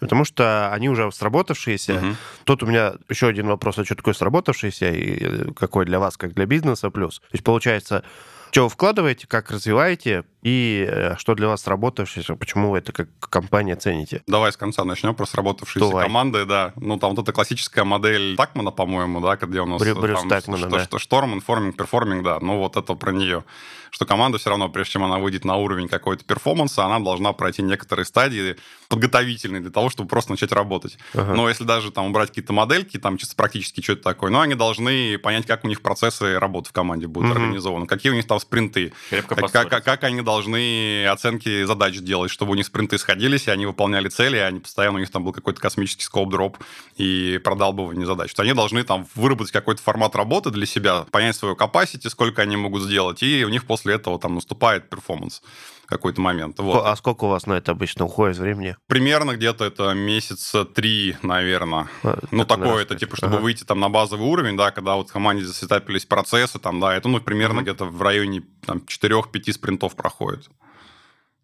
[0.00, 1.94] потому что они уже сработавшиеся.
[1.94, 2.16] Мгм.
[2.44, 6.16] Тут у меня еще один вопрос, а что такое сработавшийся, и э, какой для вас,
[6.16, 7.20] как для бизнеса, плюс.
[7.20, 8.02] То есть, получается,
[8.50, 13.08] что вы вкладываете, как развиваете, и э, что для вас сработавшееся, почему вы это как
[13.20, 14.22] компания цените?
[14.26, 16.06] Давай с конца начнем про сработавшиеся Давай.
[16.06, 16.72] команды, да.
[16.76, 20.28] Ну, там вот эта классическая модель Такмана, по-моему, да, где у нас Брю- Брюс там,
[20.30, 20.84] Такмана, что, да.
[20.84, 22.38] что storming, forming, performing, да.
[22.40, 23.44] Ну, вот это про нее.
[23.90, 27.62] Что команда все равно, прежде чем она выйдет на уровень какой-то перформанса, она должна пройти
[27.62, 28.56] некоторые стадии
[28.88, 30.98] подготовительные для того, чтобы просто начать работать.
[31.14, 31.34] Ага.
[31.34, 35.18] Но если даже там убрать какие-то модельки, там чисто практически что-то такое, но они должны
[35.18, 37.38] понять, как у них процессы работы в команде будут Мгм.
[37.38, 42.52] организованы, какие у них там спринты, как, как, как они должны оценки задач делать, чтобы
[42.52, 45.32] у них спринты сходились, и они выполняли цели, и они постоянно, у них там был
[45.32, 46.58] какой-то космический скоп-дроп
[46.96, 48.32] и продалбывание задач.
[48.34, 52.42] То есть они должны там выработать какой-то формат работы для себя, понять свою capacity, сколько
[52.42, 55.42] они могут сделать, и у них после этого там наступает перформанс
[55.88, 56.58] какой-то момент.
[56.58, 56.84] Вот.
[56.84, 58.76] А сколько у вас на это обычно уходит времени?
[58.88, 61.88] Примерно где-то это месяца три, наверное.
[62.02, 63.42] А, Ну, так такое, это типа, чтобы Ага.
[63.42, 67.08] выйти там на базовый уровень, да, когда вот в команде засетапились процессы, там, да, это,
[67.08, 67.62] ну, примерно Мгм.
[67.62, 70.17] где-то в районе там 4-5 спринтов проходит.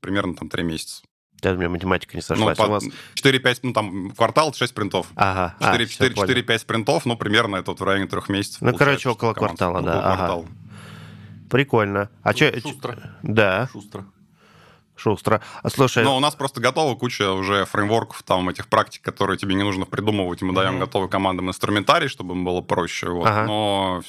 [0.01, 1.03] Примерно там 3 месяца.
[1.43, 2.57] Да, у меня математика не Ну, сошлась.
[2.57, 2.85] по- У вас...
[3.15, 5.09] 4-5, ну, там, квартал 6 спринтов.
[5.15, 6.29] Ага, а, 4, всё, 4, понял.
[6.29, 8.63] 4-5 спринтов, ну, примерно это вот в районе трех месяцев.
[8.63, 10.17] Ну, короче, около что команда- квартала, да, около ага.
[10.17, 10.47] квартала.
[11.51, 12.11] Прикольно.
[12.23, 12.61] А Шу- че...
[12.61, 12.97] Шустро.
[13.23, 14.07] Да, Шустро.
[14.97, 15.41] Шустро.
[15.67, 19.63] Слушай, Но у нас просто готова куча уже фреймворков, там, этих практик, которые тебе не
[19.63, 20.81] нужно придумывать, мы даем Мгм.
[20.81, 23.27] готовый командам инструментарий, чтобы им было проще, вот.
[23.27, 23.45] Ага.
[23.47, 24.03] но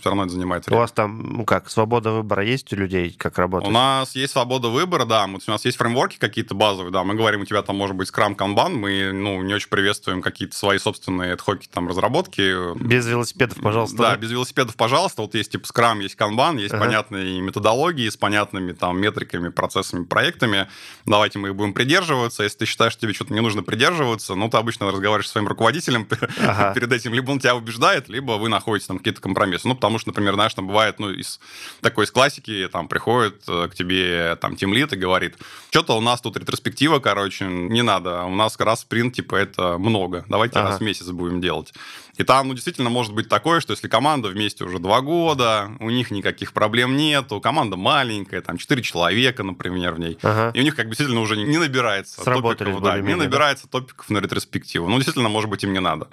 [0.00, 0.80] все равно это занимает у время.
[0.82, 3.68] вас там, ну как, свобода выбора есть у людей, как работать?
[3.68, 5.26] У нас есть свобода выбора, да.
[5.26, 7.04] Вот у нас есть фреймворки какие-то базовые, да.
[7.04, 8.70] Мы говорим, у тебя там может быть Scrum, Kanban.
[8.70, 12.74] Мы, ну, не очень приветствуем какие-то свои собственные адхоки там разработки.
[12.82, 13.96] Без велосипедов, пожалуйста.
[13.98, 15.22] Да, без велосипедов, пожалуйста.
[15.22, 16.84] Вот есть типа Scrum, есть Kanban, есть Ага.
[16.84, 20.68] понятные методологии с понятными там метриками, процессами, проектами.
[21.06, 22.42] Давайте мы их будем придерживаться.
[22.44, 25.48] Если ты считаешь, что тебе что-то не нужно придерживаться, ну, ты обычно разговариваешь со своим
[25.48, 26.06] руководителем
[26.40, 26.72] Ага.
[26.74, 27.14] перед этим.
[27.14, 29.66] Либо он тебя убеждает, либо вы находите там какие-то компромиссы.
[29.66, 31.40] Ну, потому что, например, знаешь, там бывает, ну, из
[31.80, 35.36] такой из классики, там приходит э, к тебе там тимлит и говорит,
[35.70, 38.22] что-то у нас тут ретроспектива, короче, не надо.
[38.24, 40.24] У нас раз спринт, типа, это много.
[40.28, 40.70] Давайте Ага.
[40.70, 41.72] раз в месяц будем делать.
[42.20, 45.88] И там, ну, действительно может быть такое, что если команда вместе уже два года, у
[45.88, 50.50] них никаких проблем нету, команда маленькая, там, четыре человека, например, в ней, Ага.
[50.52, 53.24] и у них как бы действительно уже не, набирается Сработались топиков, да, не более-менее, да?
[53.24, 54.86] набирается топиков на ретроспективу.
[54.86, 56.08] Ну, действительно, может быть, им не надо.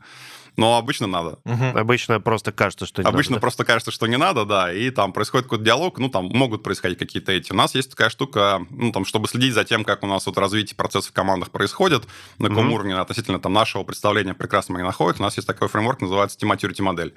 [0.58, 1.38] Но обычно надо.
[1.46, 1.78] Мгм.
[1.78, 3.42] Обычно просто кажется, что не Обычно надо, да?
[3.42, 6.98] просто кажется, что не надо, да, и там происходит какой-то диалог, ну, там могут происходить
[6.98, 7.52] какие-то эти.
[7.52, 10.38] У нас есть такая штука, ну, там, чтобы следить за тем, как у нас вот
[10.40, 12.08] развитие процессов в командах происходит,
[12.40, 12.74] на каком Мгм.
[12.74, 15.22] уровне относительно там нашего представления прекрасно они находятся.
[15.22, 17.14] У нас есть такой фреймворк, называется Team модель.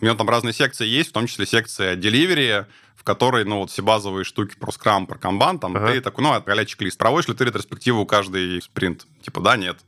[0.00, 2.66] У него там разные секции есть, в том числе секция delivery,
[2.96, 5.92] в которой, ну, вот все базовые штуки про скрам, про канбан, там, Ага.
[5.92, 6.98] ты такой, ну, а чек-лист.
[6.98, 9.06] Проводишь ли ты ретроспективу каждый спринт?
[9.22, 9.78] Типа, да, нет.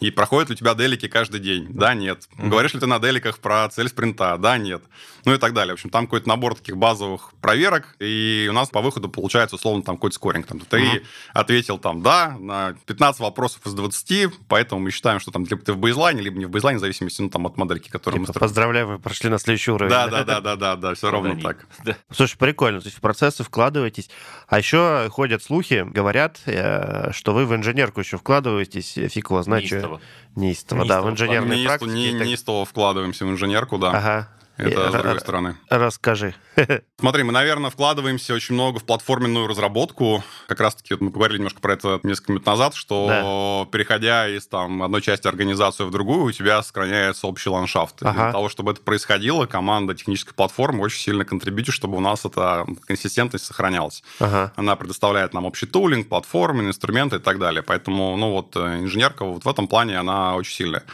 [0.00, 1.68] И проходят ли у тебя делики каждый день?
[1.70, 2.28] Да, нет.
[2.36, 2.50] Мгм.
[2.50, 4.36] Говоришь ли ты на деликах про цель спринта?
[4.38, 4.82] Да, нет.
[5.24, 5.72] Ну и так далее.
[5.74, 9.82] В общем, там какой-то набор таких базовых проверок, и у нас по выходу получается, условно,
[9.82, 10.46] там какой-то скоринг.
[10.46, 10.98] Там, ты Мгм.
[11.34, 15.72] ответил там «да» на 15 вопросов из 20, поэтому мы считаем, что там либо ты
[15.72, 18.34] в бейзлайне, либо не в бейзлайне, в зависимости ну, там, от модельки, которую мы Типа,
[18.34, 18.48] строим.
[18.48, 19.90] поздравляю, вы прошли на следующий уровень.
[19.90, 21.66] Да, да, да, да, да, да, все ровно Они- так.
[22.12, 24.10] Слушай, прикольно, то есть в процессы вкладываетесь.
[24.48, 29.66] А еще ходят слухи, говорят, э, что вы в инженерку еще вкладываетесь, фиг его знает,
[29.66, 30.00] что- Неистово.
[30.36, 31.92] Неистово, да, в Неистово инженерной Неисто- практике.
[32.12, 33.90] не- так- Неистово вкладываемся в инженерку, да.
[33.90, 34.28] Ага.
[34.56, 35.56] Это Э, с другой стороны.
[35.68, 36.34] Расскажи.
[36.98, 40.24] Смотри, мы, наверное, вкладываемся очень много в платформенную разработку.
[40.48, 45.02] Как раз-таки мы поговорили немножко про это несколько минут назад, что переходя из там, одной
[45.02, 48.02] части организации в другую, у тебя сохраняется общий ландшафт.
[48.02, 48.12] Ага.
[48.12, 52.66] Для того, чтобы это происходило, команда технической платформы очень сильно контрибьютит, чтобы у нас эта
[52.86, 54.02] консистентность сохранялась.
[54.18, 54.52] Ага.
[54.56, 57.62] Она предоставляет нам общий тулинг, платформы, инструменты и так далее.
[57.62, 60.84] Поэтому, ну вот, э, инженерка вот в этом плане, она очень сильная.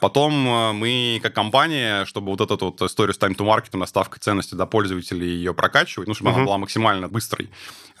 [0.00, 4.20] Потом э, мы, как компания, чтобы вот эту вот историю с time to market, доставкой
[4.20, 6.46] ценности до пользователей ее прокачивать, ну, чтобы она Мгм.
[6.46, 7.50] была максимально быстрой,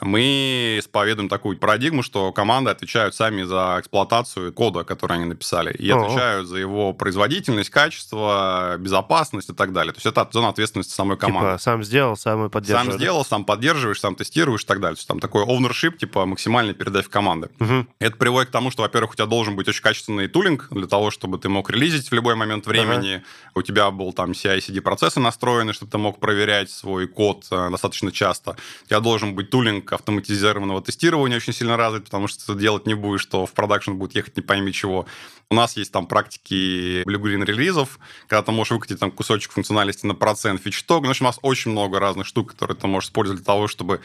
[0.00, 5.90] мы исповедуем такую парадигму, что команды отвечают сами за эксплуатацию кода, который они написали, и
[5.90, 6.00] О.
[6.00, 9.92] отвечают за его производительность, качество, безопасность и так далее.
[9.92, 11.50] То есть это зона ответственности самой команды.
[11.50, 12.86] Типа, сам сделал, сам и поддерживает.
[12.92, 14.94] Сам сделал, сам поддерживаешь, сам тестируешь и так далее.
[14.94, 17.50] То есть там такой ownership, типа максимальная передача команды.
[17.58, 17.88] Мгм.
[17.98, 21.10] Это приводит к тому, что, во-первых, у тебя должен быть очень качественный тулинг для того,
[21.10, 23.22] чтобы ты мог релизить в любой момент времени.
[23.54, 28.12] У тебя был там CI-CD процессы настроены, чтобы ты мог проверять свой код э, достаточно
[28.12, 28.56] часто.
[28.84, 32.94] У тебя должен быть tooling автоматизированного тестирования очень сильно развит, потому что ты делать не
[32.94, 35.06] будешь, что в production будет ехать не пойми чего.
[35.50, 40.14] У нас есть там практики blue-green релизов, когда ты можешь выкатить там кусочек функциональности на
[40.14, 41.02] процент feature toggle.
[41.02, 43.66] Ну, в общем, у нас очень много разных штук, которые ты можешь использовать для того,
[43.66, 44.00] чтобы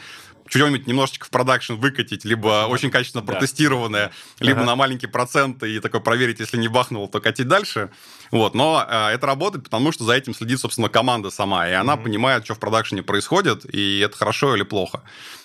[0.48, 3.32] чего-нибудь немножечко в production выкатить, либо очень качественно Да.
[3.32, 4.66] протестированное, либо Ага.
[4.66, 7.90] на маленький процент и такой проверить, если не бахнул, то катить дальше.
[8.30, 8.54] Вот.
[8.54, 12.04] Но э, это работает, потому что за этим следит, собственно, команда сама, и она Мгм.
[12.04, 15.02] понимает, что в production е происходит, и это хорошо или плохо.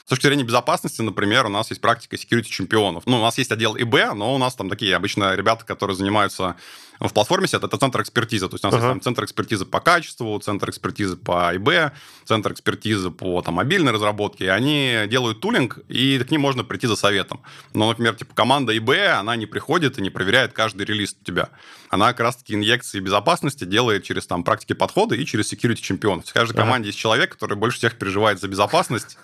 [0.09, 3.03] С точки зрения безопасности, например, у нас есть практика security чемпионов.
[3.05, 6.55] Ну, у нас есть отдел ИБ, но у нас там такие обычно ребята, которые занимаются
[6.99, 8.49] в платформе сет, это центр экспертизы.
[8.49, 8.85] То есть у нас Ага.
[8.85, 11.93] есть там центр экспертизы по качеству, центр экспертизы по ИБ,
[12.25, 14.45] центр экспертизы по там, мобильной разработке.
[14.45, 17.41] И они делают тулинг, и к ним можно прийти за советом.
[17.75, 21.49] Но, например, типа команда ИБ, она не приходит и не проверяет каждый релиз у тебя.
[21.91, 26.25] Она как раз-таки инъекции безопасности делает через там практики подхода и через security чемпионов.
[26.25, 26.63] В каждой Ага.
[26.63, 29.19] команде есть человек, который больше всех переживает за безопасность.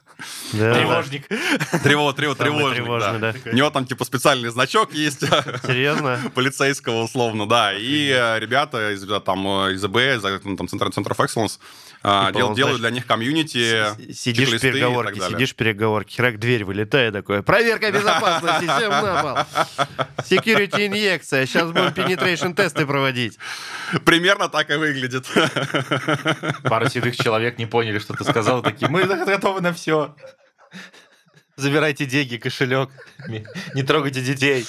[0.80, 1.28] Тревожник.
[1.84, 3.34] Трево, трево, Самый тревожник, тревожный, да.
[3.34, 3.52] да.
[3.52, 6.20] У него там типа специальный значок есть Серьезно?
[6.34, 7.74] полицейского условно, да.
[7.74, 11.20] И э, ребята из э, там э, из ИБ, из э, ну, там центра центров
[11.20, 11.60] Excellence
[12.04, 17.14] э, Типа делают для них комьюнити, Сидишь в переговорке, сидишь в переговорке, храк, дверь вылетает
[17.14, 17.42] такое.
[17.42, 19.66] Проверка безопасности, всем на пол.
[20.18, 23.38] Security инъекция, сейчас будем penetration тесты проводить.
[24.04, 25.26] Примерно так и выглядит.
[26.64, 30.16] Пара седых человек не поняли, что ты сказал, такие, мы готовы на все.
[31.58, 32.90] Забирайте деньги, кошелек,
[33.28, 33.46] не-
[33.84, 34.66] трогайте детей.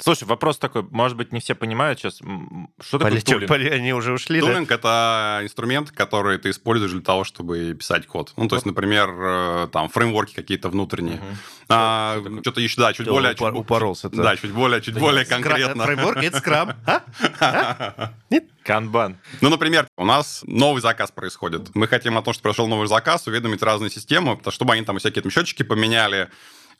[0.00, 3.50] Слушай, вопрос такой, может быть, не все понимают сейчас, что такое Полетел, тулинг?
[3.50, 4.46] поле- они уже ушли, да?
[4.46, 8.32] Тулинг— это инструмент, который ты используешь для того, чтобы писать код.
[8.36, 11.16] Ну, то есть, например, э, там, фреймворки какие-то внутренние.
[11.16, 11.36] Мгм.
[11.68, 12.40] А, Что такое?
[12.42, 13.32] Что-то еще, да, чуть Ты более...
[13.32, 14.10] упор- чуть- упоролся.
[14.10, 14.16] ты.
[14.16, 15.84] Да, чуть более, чуть Да более нет, Скра- конкретно.
[15.84, 16.72] Фреймворк— это скрам.
[16.86, 18.12] А?
[18.64, 19.18] Канбан.
[19.40, 21.74] Ну, например, у нас новый заказ происходит.
[21.74, 25.22] Мы хотим о том, что прошел новый заказ, уведомить разные системы, чтобы они там всякие
[25.22, 26.28] там счетчики поменяли,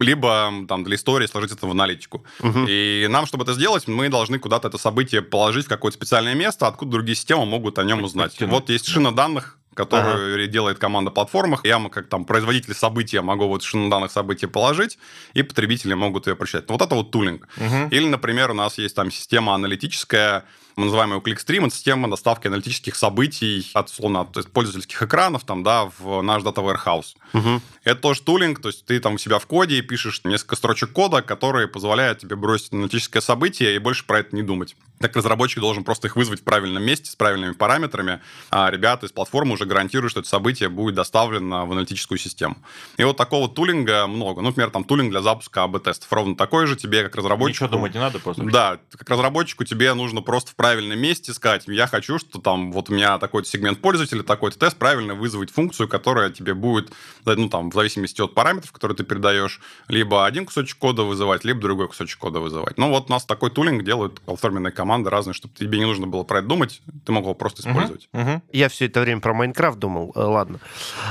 [0.02, 2.24] либо там для истории сложить это в аналитику.
[2.40, 2.66] Мгм.
[2.68, 6.66] И нам, чтобы это сделать, мы должны куда-то это событие положить в какое-то специальное место,
[6.66, 8.32] откуда другие системы могут о нем узнать.
[8.32, 8.52] Подтянуть.
[8.52, 11.64] Вот есть шина данных, которую делает команда платформах.
[11.64, 14.98] Я, как там производитель события, могу вот шину данных события положить,
[15.32, 16.68] и потребители могут ее прочитать.
[16.68, 17.48] Вот это вот тулинг.
[17.56, 17.88] Мгм.
[17.88, 20.44] Или, например, у нас есть там система аналитическая,
[20.76, 25.62] мы называем его ClickStream, это система доставки аналитических событий от, условно, от пользовательских экранов там,
[25.62, 27.14] да, в наш Data Warehouse.
[27.32, 27.62] Угу.
[27.84, 31.22] Это тоже тулинг, то есть ты там у себя в коде пишешь несколько строчек кода,
[31.22, 34.76] которые позволяют тебе бросить аналитическое событие и больше про это не думать.
[35.00, 39.12] Так разработчик должен просто их вызвать в правильном месте с правильными параметрами, а ребята из
[39.12, 42.56] платформы уже гарантируют, что это событие будет доставлено в аналитическую систему.
[42.98, 44.40] И вот такого тулинга много.
[44.42, 46.12] Ну, например, там тулинг для запуска АБ-тестов.
[46.12, 47.64] Ровно такой же тебе, как разработчику...
[47.64, 48.44] Ничего думать не надо просто.
[48.44, 52.88] Да, как разработчику тебе нужно просто в правильном месте сказать, я хочу, что там вот
[52.88, 56.92] у меня такой-то сегмент пользователя, такой-то тест, правильно вызвать функцию, которая тебе будет,
[57.24, 61.60] ну, там, в зависимости от параметров, которые ты передаешь, либо один кусочек кода вызывать, либо
[61.60, 62.78] другой кусочек кода вызывать.
[62.78, 66.22] Ну, вот у нас такой тулинг делают платформенные команды разные, чтобы тебе не нужно было
[66.22, 68.08] про это думать, ты мог его просто использовать.
[68.12, 68.42] Мгм, мгм.
[68.52, 70.12] Я все это время про Майнкрафт думал.
[70.14, 70.60] Э, Ладно.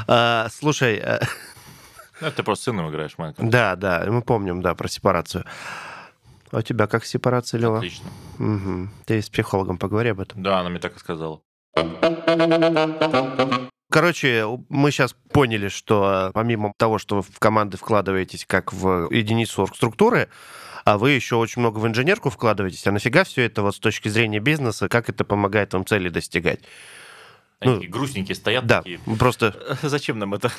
[0.07, 1.19] А, слушай, э,
[2.21, 3.49] Ну, это ты просто сыном играешь, Майнкрафт.
[3.51, 5.43] да, да, мы помним, да, про сепарацию.
[6.51, 7.77] А у тебя как сепарация, Лева?
[7.77, 8.09] Отлично.
[8.37, 8.91] Мгм.
[9.05, 10.41] Ты с психологом поговори об этом.
[10.43, 11.41] Да, она мне так и сказала.
[13.89, 19.09] Короче, мы сейчас поняли, что э, помимо того, что вы в команды вкладываетесь как в
[19.11, 20.29] единицу структуры,
[20.85, 22.87] а вы еще очень много в инженерку вкладываетесь.
[22.87, 26.61] А нафига все это вот с точки зрения бизнеса, как это помогает вам цели достигать?
[27.59, 28.99] Они Ну, грустненькие стоят Да, такие.
[29.19, 30.51] просто, Зачем нам это?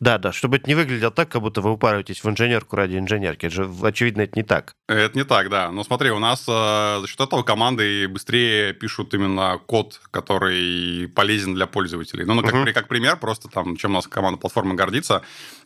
[0.00, 3.46] Да, да, чтобы это не выглядело так, как будто вы упарываетесь в инженерку ради инженерки.
[3.46, 4.74] Это же, очевидно, это не так.
[4.88, 5.70] Это не так, да.
[5.72, 11.54] Но смотри, у нас э, за счет этого команды быстрее пишут именно код, который полезен
[11.54, 12.24] для пользователей.
[12.24, 15.22] Ну, ну, как, при- как пример, просто там, чем у нас команда платформы гордится,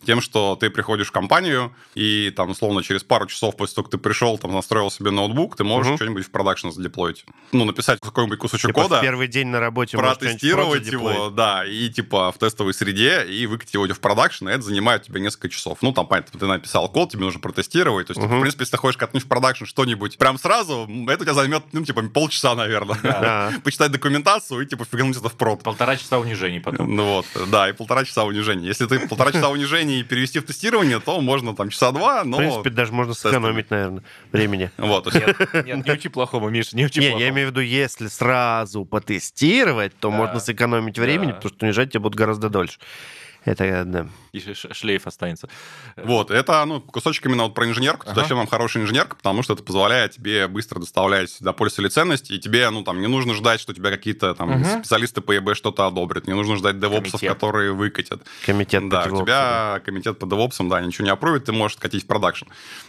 [0.06, 3.90] тем, что ты приходишь в компанию, и там, условно, через пару часов после того, как
[3.92, 5.96] ты пришел, там, настроил себе ноутбук, ты можешь Мгм.
[5.96, 7.24] что-нибудь в продакшн задеплоить.
[7.52, 12.32] Ну, написать какой-нибудь кусочек Типа, кода, первый день на работе протестировать его, да, и типа
[12.32, 15.78] в тестовой среде, и выкатить его в production, и это занимает тебя несколько часов.
[15.82, 18.38] Ну, там, понятно, ты написал код, тебе нужно протестировать, то есть, Мгм.
[18.38, 21.64] в принципе, если ты хочешь катнуть в production что-нибудь прям сразу, это у тебя займет,
[21.72, 22.98] ну, типа, полчаса, наверное.
[23.02, 23.52] Да.
[23.64, 25.62] Почитать документацию и, типа, фигануть это в прод.
[25.62, 26.94] Полтора часа унижений потом.
[26.94, 28.66] Ну вот, да, и полтора часа унижения.
[28.66, 32.36] Если ты полтора часа унижений перевести в тестирование, то можно там часа два, но...
[32.36, 34.02] В принципе, даже можно сэкономить, наверное,
[34.32, 34.70] времени.
[34.76, 37.24] Вот, Нет, не учи плохому, Миша, не учи Не, плохому.
[37.24, 42.00] я имею в виду, если сразу потестировать, то можно сэкономить времени, потому что унижать тебя
[42.00, 42.78] будут гораздо дольше.
[43.44, 44.06] Это, да.
[44.32, 45.48] И шлейф останется.
[45.96, 48.06] Вот, это, ну, кусочек именно вот про инженерку.
[48.08, 48.20] Ага.
[48.22, 49.16] Зачем нам хорошая инженерка?
[49.16, 53.08] Потому что это позволяет тебе быстро доставлять до пользователя ценность, и тебе, ну, там, не
[53.08, 54.80] нужно ждать, что тебя какие-то там Мгм.
[54.80, 57.32] специалисты по ЕБ что-то одобрят, не нужно ждать девопсов, Комитет.
[57.32, 58.22] которые выкатят.
[58.46, 62.04] Комитет да, по у тебя комитет по девопсам, да, ничего не опровит, ты можешь скатить
[62.04, 62.46] в продакшн.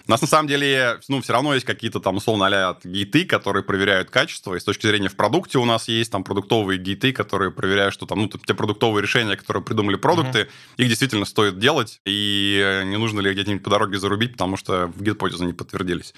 [0.08, 3.64] У нас, на самом деле, ну, все равно есть какие-то там, условно, а гейты, которые
[3.64, 7.52] проверяют качество, и с точки зрения в продукте у нас есть там продуктовые гейты, которые
[7.52, 12.82] проверяют, что там, ну, те продуктовые решения, которые придумали продукты, их действительно стоит делать, и
[12.86, 16.14] не нужно ли где-нибудь по дороге зарубить, потому что в гипотезы не подтвердились.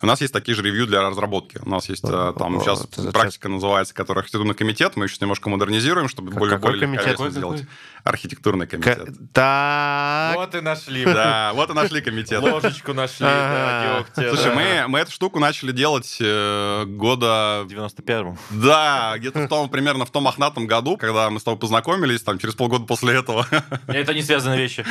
[0.00, 1.58] У нас есть такие же ревью для разработки.
[1.64, 5.48] У нас есть э, там Вот, сейчас практика называется, которая архитектурный комитет, мы сейчас немножко
[5.48, 7.06] модернизируем, чтобы Как- более, какой более комитет?
[7.06, 7.60] Какой, сделать.
[7.62, 7.74] какой?
[8.08, 9.08] Архитектурный К- комитет.
[9.34, 10.36] Так.
[10.36, 11.04] Вот и нашли.
[11.04, 12.40] Да, вот и нашли комитет.
[12.40, 17.64] Ложечку нашли, да, дегтя, Слушай, мы, мы эту штуку начали делать э, года...
[17.64, 18.38] В 91-м.
[18.50, 22.38] Да, где-то в том, примерно в том мохнатом году, когда мы с тобой познакомились, там,
[22.38, 23.46] через полгода после этого.
[23.86, 24.86] Это не связанные вещи.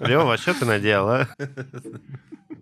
[0.00, 1.28] Лева, что ты наделал, а?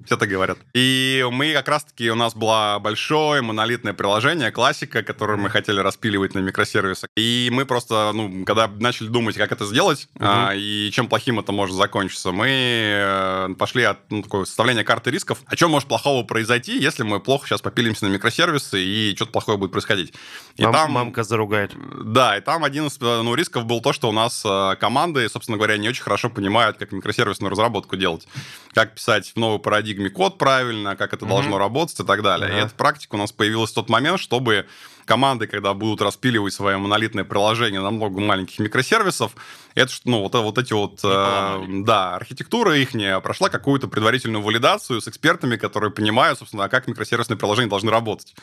[0.06, 0.58] Все так говорят.
[0.72, 6.34] И мы как раз-таки, у нас было большое монолитное приложение, классика, которое мы хотели распиливать
[6.34, 7.10] на микросервисах.
[7.16, 11.52] И мы просто, ну, когда начали думать, как это сделать, а, и чем плохим это
[11.52, 15.38] может закончиться, мы э, пошли от ну, такое составления карты рисков.
[15.46, 19.58] А что может плохого произойти, если мы плохо сейчас попилимся на микросервисы, и что-то плохое
[19.58, 20.14] будет происходить?
[20.56, 20.92] И Мам- там...
[20.92, 21.72] Мамка заругает.
[22.04, 25.56] Да, и там один из ну, рисков был то, что у нас э, команды, собственно
[25.56, 28.28] говоря, не очень хорошо понимают, как микросервисную разработку делать.
[28.72, 31.34] Как писать в новой парадигме код правильно, как это Мгм.
[31.34, 32.48] должно работать и так далее.
[32.48, 32.58] Ага.
[32.58, 34.66] И эта практика у нас появилась в тот момент, чтобы
[35.06, 39.32] команды, когда будут распиливать свое монолитное приложение на много маленьких микросервисов,
[39.74, 42.90] это, ж, ну, вот, вот эти вот, э, да, архитектура их
[43.22, 48.34] прошла какую-то предварительную валидацию с экспертами, которые понимают, собственно, а как микросервисные приложения должны работать.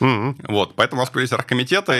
[0.00, 0.36] Мгм.
[0.48, 1.92] Вот, поэтому у нас появились архкомитеты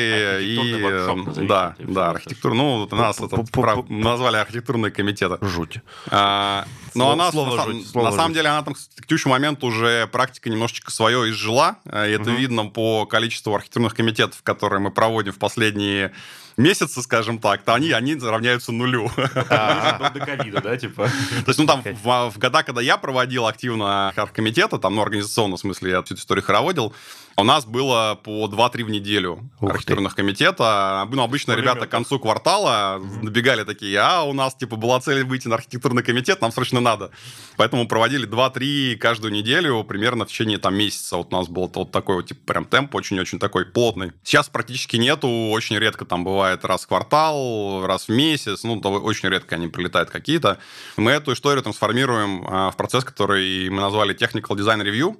[0.42, 0.56] и...
[0.58, 2.10] Архитектурный воркшоп Да, да, что-то.
[2.10, 2.54] архитектура.
[2.54, 3.60] Ну, вот нас это Пу-пу-пу-пу.
[3.62, 5.38] прав- назвали архитектурные комитеты.
[5.46, 5.78] Жуть.
[6.10, 8.36] А, Но она, слово на, сам- жуть, слово на самом жуть.
[8.36, 11.76] деле, она там к текущему моменту уже практика немножечко свое изжила.
[11.84, 12.36] э, И это Мгм.
[12.36, 16.12] видно по количеству архитектурных комитетов, которые мы проводим в последние
[16.56, 19.10] месяцы, скажем так, то они, они равняются нулю.
[19.50, 21.06] А, До ковида, да, типа?
[21.08, 25.60] То есть, ну, там, в, года, когда я проводил активно архкомитеты, там, ну, организационно, в
[25.60, 26.94] смысле, я всю эту историю хороводил,
[27.36, 31.06] У нас было по 2-3 в неделю Ух архитектурных комитета.
[31.10, 31.74] Ну, обычно Пулемёт.
[31.74, 36.02] ребята к концу квартала набегали такие, а у нас типа была цель выйти на архитектурный
[36.02, 37.10] комитет, нам срочно надо.
[37.56, 41.16] Поэтому проводили 2-3 каждую неделю, примерно в течение там месяца.
[41.16, 44.12] Вот у нас был вот такой вот типа прям темп очень-очень такой плотный.
[44.22, 49.28] Сейчас практически нету, очень редко там бывает раз в квартал, раз в месяц, ну, очень
[49.28, 50.58] редко они прилетают какие-то.
[50.96, 55.16] Мы эту историю трансформируем а, в процесс, который мы назвали Technical Design Review.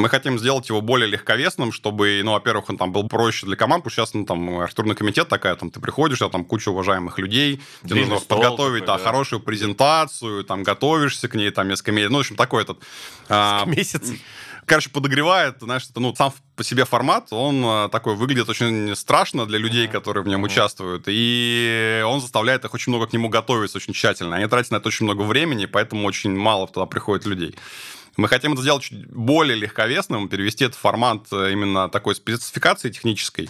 [0.00, 3.82] Мы хотим сделать его более легковесным, чтобы, ну, во-первых, он там был проще для команд,
[3.82, 7.18] потому что сейчас, ну, там, архитектурный комитет такая, там, ты приходишь, а там куча уважаемых
[7.18, 9.02] людей, тебе Длинный нужно подготовить, такой, да, да.
[9.10, 12.78] хорошую презентацию, там, готовишься к ней, там, несколько месяцев, ну, в общем, такой этот...
[13.28, 14.12] а, Месяц.
[14.66, 19.46] короче, подогревает, знаешь, это, ну, сам по себе формат, он э, такой выглядит очень страшно
[19.46, 19.92] для людей, Мгм.
[19.92, 20.46] которые в нем Мгм.
[20.46, 24.36] участвуют, и он заставляет их очень много к нему готовиться очень тщательно.
[24.36, 27.56] Они тратят на это очень много времени, поэтому очень мало туда приходит людей.
[28.18, 33.48] Мы хотим это сделать чуть более легковесным, перевести этот формат э, именно такой спецификации технической,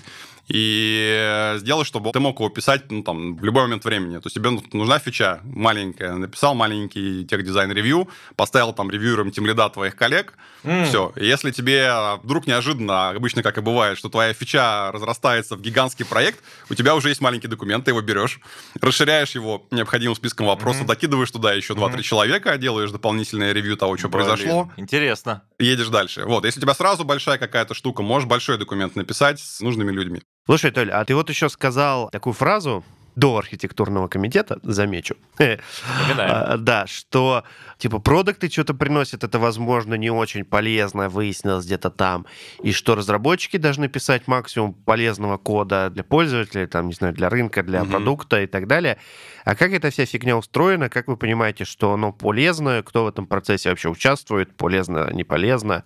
[0.48, 4.16] и сделать, чтобы ты мог его писать ну, там, в любой момент времени.
[4.16, 9.68] То есть тебе ну, нужна фича маленькая, написал маленький тех-дизайн-ревью, поставил там ревьюером тем лида
[9.68, 10.34] твоих коллег,
[10.64, 10.84] М.
[10.84, 11.12] все.
[11.16, 11.92] Если тебе
[12.22, 16.94] вдруг неожиданно, обычно как и бывает, что твоя фича разрастается в гигантский проект, у тебя
[16.94, 18.40] уже есть маленький документ, ты его берешь,
[18.80, 20.88] расширяешь его необходимым списком вопросов, Мгм.
[20.88, 22.02] докидываешь туда еще 2-3 Мгм.
[22.02, 25.42] человека, делаешь дополнительное ревью того, что Блин, произошло, Интересно.
[25.58, 26.24] и едешь дальше.
[26.24, 30.22] Вот, если у тебя сразу большая какая-то штука, можешь большой документ написать с нужными людьми.
[30.48, 32.82] Слушай, Толь, а ты вот еще сказал такую фразу
[33.16, 37.44] до архитектурного комитета, замечу, а, да, что
[37.76, 42.24] типа продукты что-то приносят, это, возможно, не очень полезно, выяснилось где-то там,
[42.62, 47.62] и что разработчики должны писать максимум полезного кода для пользователей, там, не знаю, для рынка,
[47.62, 48.96] для продукта и так далее.
[49.44, 50.88] А как эта вся фигня устроена?
[50.88, 52.82] Как вы понимаете, что оно полезно?
[52.82, 54.56] Кто в этом процессе вообще участвует?
[54.56, 55.84] Полезно, не полезно?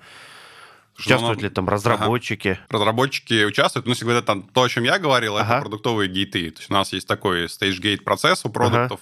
[0.99, 2.59] Участвуют оно- ли там разработчики?
[2.69, 3.87] разработчики участвуют.
[3.87, 5.55] Ну, если говорить там то, о чем я говорил, Ага.
[5.55, 6.51] это продуктовые гейты.
[6.51, 9.01] То есть у нас есть такой stage-gate процесс у продуктов.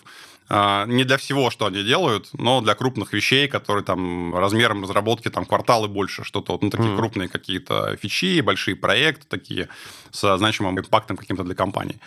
[0.52, 5.28] А, Не для всего, что они делают, но для крупных вещей, которые там размером разработки
[5.30, 6.96] там кварталы больше, что-то вот, ну, такие Мгм.
[6.96, 9.68] крупные какие-то фичи, большие проекты такие
[10.10, 12.00] с значимым импактом каким-то для компании.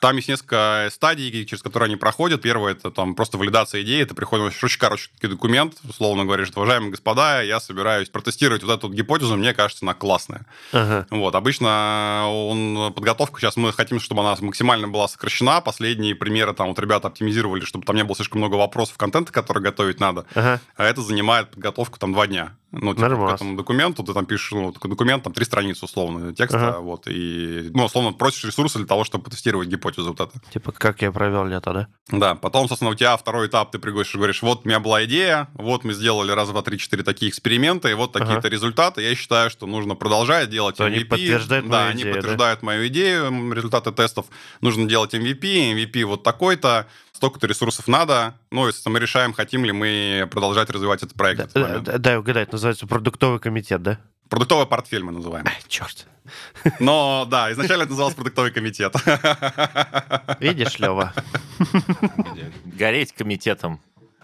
[0.00, 2.40] Там есть несколько стадий, через которые они проходят.
[2.42, 4.02] Первое это там просто валидация идеи.
[4.02, 8.88] Это приходит очень короткий документ, условно говоря, что, уважаемые господа, я собираюсь протестировать вот эту
[8.88, 10.46] вот гипотезу, мне кажется, она классная.
[10.72, 11.06] Ага.
[11.10, 15.60] Вот, обычно он, подготовка, сейчас мы хотим, чтобы она максимально была сокращена.
[15.60, 19.62] Последние примеры, там вот ребята оптимизировали, чтобы там не было слишком много вопросов контента, который
[19.62, 20.26] готовить надо.
[20.34, 20.60] Ага.
[20.76, 22.54] А это занимает подготовку там два дня.
[22.70, 23.32] Ну, типа, Нормас.
[23.32, 26.78] к этому документу ты там пишешь, ну, документ, там три страницы условно текста, Ага.
[26.80, 30.32] вот, и, ну, условно, просишь ресурсы для того, чтобы потестировать гипотезу вот это.
[30.50, 31.86] Типа, как я провел лето, да?
[32.10, 35.02] Да, потом, собственно, у тебя второй этап, ты приходишь и говоришь, вот у меня была
[35.06, 38.48] идея, вот мы сделали раз, два, три, четыре такие эксперимента, и вот такие-то Ага.
[38.50, 39.00] результаты.
[39.02, 41.04] Я считаю, что нужно продолжать делать То они MVP.
[41.06, 42.18] подтверждают да, мою они идею, да?
[42.20, 44.26] подтверждают мою идею, результаты тестов.
[44.60, 46.86] Нужно делать MVP, MVP вот такой-то,
[47.18, 48.34] столько-то ресурсов надо.
[48.50, 51.52] Ну, и, соответственно, мы решаем, хотим ли мы продолжать развивать этот проект.
[51.52, 53.98] в этот Да, да, угадать, называется продуктовый комитет, да?
[54.28, 55.44] Продуктовый портфель мы называем.
[55.66, 56.06] Черт.
[56.78, 58.94] Но, да, изначально это называлось продуктовый комитет.
[60.38, 61.12] Видишь, Лева?
[62.64, 63.80] Гореть комитетом.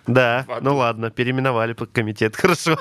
[0.06, 2.78] Да, ну ладно, переименовали под комитет, хорошо.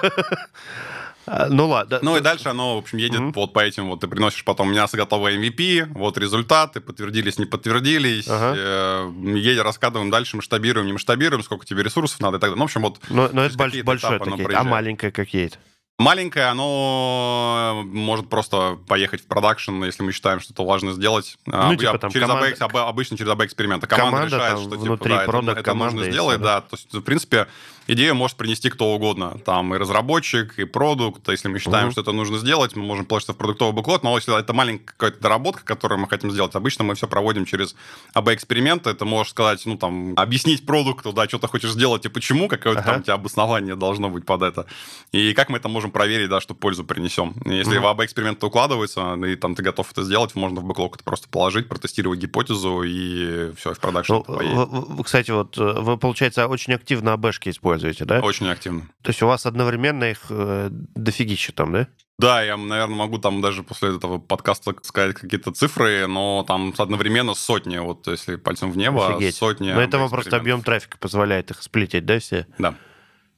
[1.25, 1.99] А, Ну ладно.
[2.01, 3.31] Ну и дальше оно, в общем, едет Мгм.
[3.33, 4.01] вот по этим вот.
[4.01, 8.27] Ты приносишь потом, у меня готовый MVP, вот результаты, подтвердились, не подтвердились.
[8.29, 8.53] Ага.
[8.57, 12.57] э, едем, раскладываем дальше, масштабируем, не масштабируем, сколько тебе ресурсов надо и так далее.
[12.57, 14.67] Ну, в общем, вот Но, но это больш- оно такие, а проезжает.
[14.67, 15.57] маленькая какие-то.
[15.99, 21.37] маленькое, оно может просто поехать в продакшн, если мы считаем, что это важно сделать.
[21.51, 23.87] А, Ну, типа там через команда- АБ обычно через АБ эксперимента.
[23.87, 26.55] Команда, Команда решает, там что типа, да, это- это, нужно сделать, да.
[26.55, 26.61] да.
[26.61, 27.47] То есть, в принципе,
[27.87, 29.37] идею может принести кто угодно.
[29.45, 31.27] Там и разработчик, и продукт.
[31.29, 31.91] Если мы считаем, Мгм.
[31.93, 34.03] что это нужно сделать, мы можем положить в продуктовый буклет.
[34.03, 37.75] Но если это маленькая какая-то доработка, которую мы хотим сделать, обычно мы все проводим через
[38.13, 38.89] АБ-эксперименты.
[38.89, 42.79] Это можешь сказать, ну, там, объяснить продукту, да, что ты хочешь сделать и почему, какое-то
[42.81, 42.91] Ага.
[42.91, 44.65] там у тебя обоснование должно быть под это.
[45.11, 47.33] И как мы это можем проверить, да, что пользу принесем.
[47.45, 47.83] Если Мгм.
[47.83, 51.67] в АБ-эксперимент укладывается, и там ты готов это сделать, можно в бэклог это просто положить,
[51.67, 57.49] протестировать гипотезу, и все, в продакшн Ну, кстати, вот э, вы, получается, очень активно АБшки
[57.49, 57.72] используете,
[58.05, 58.19] да?
[58.21, 58.81] Очень активно.
[59.01, 61.87] То есть у вас одновременно их э, дофигища там, да?
[62.19, 67.33] Да, я, наверное, могу там даже после этого подкаста сказать какие-то цифры, но там одновременно
[67.33, 69.35] сотни, вот если пальцем в небо, Офигеть.
[69.35, 69.71] сотни.
[69.71, 72.47] Но это вам просто объем трафика позволяет их сплитить, да, все?
[72.59, 72.75] Да.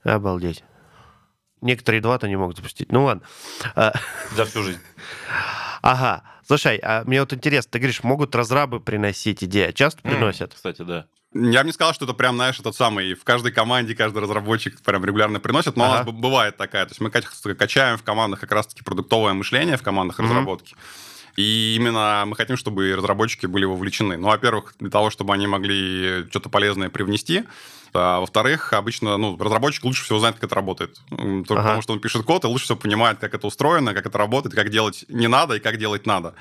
[0.04, 0.64] Обалдеть.
[1.62, 2.92] Некоторые два-то не могут запустить.
[2.92, 3.24] Ну ладно.
[3.76, 3.94] А,
[4.36, 4.80] За всю жизнь.
[5.82, 6.24] Ага.
[6.48, 10.54] Слушай, а мне вот интересно, ты говоришь, могут разрабы приносить идеи, а часто приносят?
[10.56, 11.06] Кстати, да.
[11.38, 14.82] Я бы не сказал, что это прям, знаешь, этот самый, в каждой команде каждый разработчик
[14.82, 15.92] прям регулярно приносит, но ага.
[15.92, 16.86] у нас бывает такая.
[16.86, 17.10] То есть мы
[17.56, 20.24] качаем в командах как раз-таки продуктовое мышление в командах mm-hmm.
[20.24, 20.76] разработки.
[21.36, 24.16] И именно мы хотим, чтобы разработчики были вовлечены.
[24.16, 27.44] Ну, во-первых, для того, чтобы они могли что-то полезное привнести.
[27.94, 31.00] А во-вторых, обычно ну, разработчик лучше всего знает, как это работает.
[31.10, 31.64] Только ага.
[31.64, 34.56] потому, что он пишет код и лучше всего понимает, как это устроено, как это работает,
[34.56, 36.34] как делать не надо и как делать надо.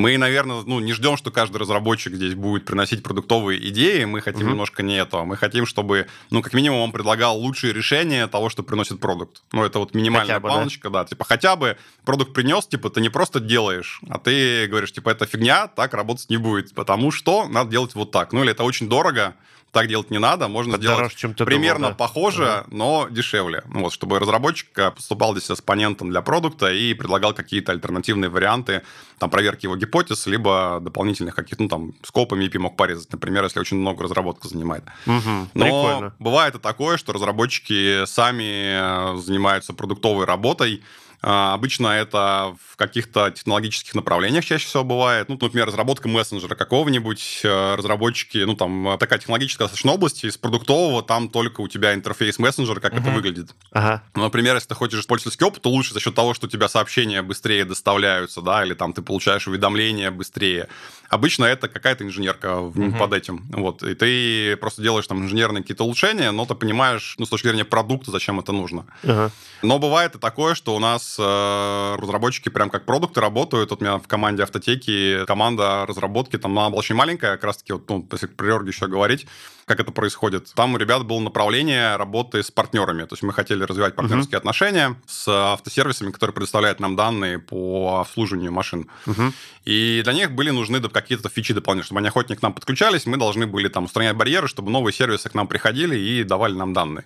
[0.00, 4.04] Мы, наверное, ну, не ждем, что каждый разработчик здесь будет приносить продуктовые идеи.
[4.04, 4.50] Мы хотим угу.
[4.52, 5.24] немножко не этого.
[5.24, 9.42] Мы хотим, чтобы, ну, как минимум, он предлагал лучшие решения того, что приносит продукт.
[9.52, 11.02] Ну, это вот минимальная хотя бы, планочка, да?
[11.02, 11.08] да.
[11.10, 11.76] Типа, хотя бы
[12.06, 16.30] продукт принес, типа, ты не просто делаешь, а ты говоришь, типа, это фигня, так работать
[16.30, 18.32] не будет, потому что надо делать вот так.
[18.32, 19.34] Ну, или это очень дорого,
[19.72, 21.96] так делать не надо, можно сделать чем примерно думал, да?
[21.96, 22.64] похоже, да.
[22.70, 23.62] но дешевле.
[23.66, 28.30] Ну, вот, чтобы разработчик э, поступал здесь с оппонентом для продукта и предлагал какие-то альтернативные
[28.30, 28.82] варианты,
[29.18, 33.60] там, проверки его гипотез, либо дополнительных каких-то, ну, там, скопами EP мог порезать, например, если
[33.60, 34.84] очень много разработка занимает.
[35.06, 36.14] Угу, но прикольно.
[36.18, 40.82] бывает и такое, что разработчики сами э, занимаются продуктовой работой,
[41.20, 45.28] обычно это в каких-то технологических направлениях чаще всего бывает.
[45.28, 51.02] Ну, например, разработка мессенджера какого-нибудь, э, разработчики, ну, там, такая технологическая достаточно область, из продуктового
[51.02, 53.00] там только у тебя интерфейс мессенджера, как uh-huh.
[53.00, 53.54] это выглядит.
[53.72, 54.02] Ага.
[54.14, 56.68] Ну, например, если ты хочешь пользовательский опыт, то лучше за счет того, что у тебя
[56.68, 60.68] сообщения быстрее доставляются, да, или там ты получаешь уведомления быстрее.
[61.08, 62.96] Обычно это какая-то инженерка uh-huh.
[62.96, 63.44] под этим.
[63.50, 63.82] Вот.
[63.82, 67.64] И ты просто делаешь там инженерные какие-то улучшения, но ты понимаешь, ну, с точки зрения
[67.64, 68.86] продукта, зачем это нужно.
[69.02, 69.30] Uh-huh.
[69.62, 73.70] Но бывает и такое, что у нас э, разработчики прям как продукты работают.
[73.70, 77.72] Вот у меня в команде автотеки команда разработки, там она была очень маленькая, как раз-таки,
[77.72, 79.26] вот, ну, если про Приорге еще говорить,
[79.70, 80.52] как это происходит.
[80.54, 83.04] Там у ребят было направление работы с партнерами.
[83.04, 84.38] То есть мы хотели развивать партнерские uh-huh.
[84.38, 88.88] отношения с автосервисами, которые предоставляют нам данные по обслуживанию машин.
[89.06, 89.32] Uh-huh.
[89.64, 91.86] И для них были нужны какие-то фичи дополнительные.
[91.86, 95.28] Чтобы они охотнее к нам подключались, мы должны были там устранять барьеры, чтобы новые сервисы
[95.28, 97.04] к нам приходили и давали нам данные.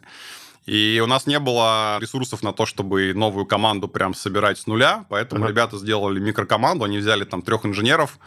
[0.67, 5.05] И у нас не было ресурсов на то, чтобы новую команду прям собирать с нуля,
[5.11, 5.49] поэтому uh-huh.
[5.49, 8.19] ребята сделали микрокоманду, они взяли там трех инженеров,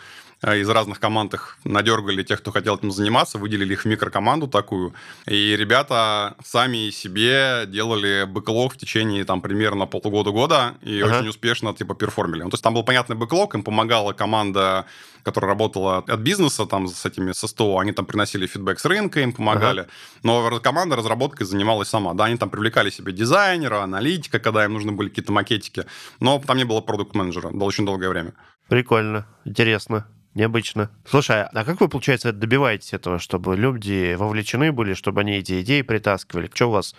[0.41, 4.93] из разных команд их надергали тех, кто хотел этим заниматься, выделили их в микрокоманду такую.
[5.25, 11.17] И ребята сами себе делали бэклог в течение там примерно полугода-года и ага.
[11.17, 12.43] очень успешно типа перформили.
[12.43, 14.85] Ну, то есть там был понятный бэклог, им помогала команда
[15.23, 19.19] которая работала от бизнеса, там, с этими, со СТО, они там приносили фидбэк с рынка,
[19.19, 19.81] им помогали.
[19.81, 19.89] Ага.
[20.23, 22.13] Но команда разработкой занималась сама.
[22.13, 25.83] Да, они там привлекали себе дизайнера, аналитика, когда им нужны были какие-то макетики.
[26.21, 27.49] Но там не было продукт-менеджера.
[27.49, 28.35] Было очень долгое время.
[28.69, 29.27] Прикольно.
[29.43, 30.07] Интересно.
[30.37, 30.91] Необычно.
[31.03, 35.81] Слушай, а как вы, получается, добиваетесь этого, чтобы люди вовлечены были, чтобы они эти идеи
[35.81, 36.47] притаскивали?
[36.53, 36.93] Что у вас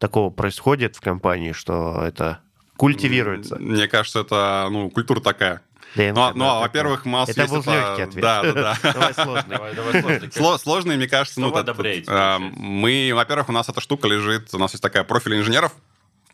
[0.00, 2.40] такого происходит в компании, что это
[2.76, 3.54] культивируется?
[3.60, 5.62] Мне кажется, это ну, культура такая.
[5.94, 7.70] ДНК, ну, ну а, во-первых, у Это был это...
[7.70, 8.22] легкий ответ.
[8.22, 8.78] Да, да, да.
[8.92, 9.56] Давай сложный.
[9.56, 10.58] Давай, давай сложный.
[10.58, 14.82] Сложный, мне кажется, ну, э, мы, во-первых, у нас эта штука лежит, у нас есть
[14.82, 15.72] такая профиль инженеров,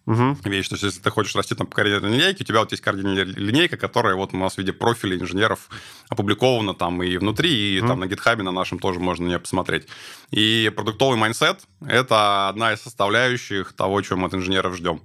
[0.07, 0.36] угу.
[0.44, 0.68] вещь.
[0.68, 3.24] То есть, если ты хочешь расти там, по координатной линейке, у тебя вот есть координатная
[3.24, 5.68] линейка, которая вот у нас в виде профиля инженеров
[6.09, 7.88] опубликована там и внутри, и угу.
[7.88, 9.86] там на GitHub е на нашем тоже можно нее посмотреть.
[10.30, 15.02] И продуктовый mindset– это одна из составляющих того, чего мы от инженеров ждем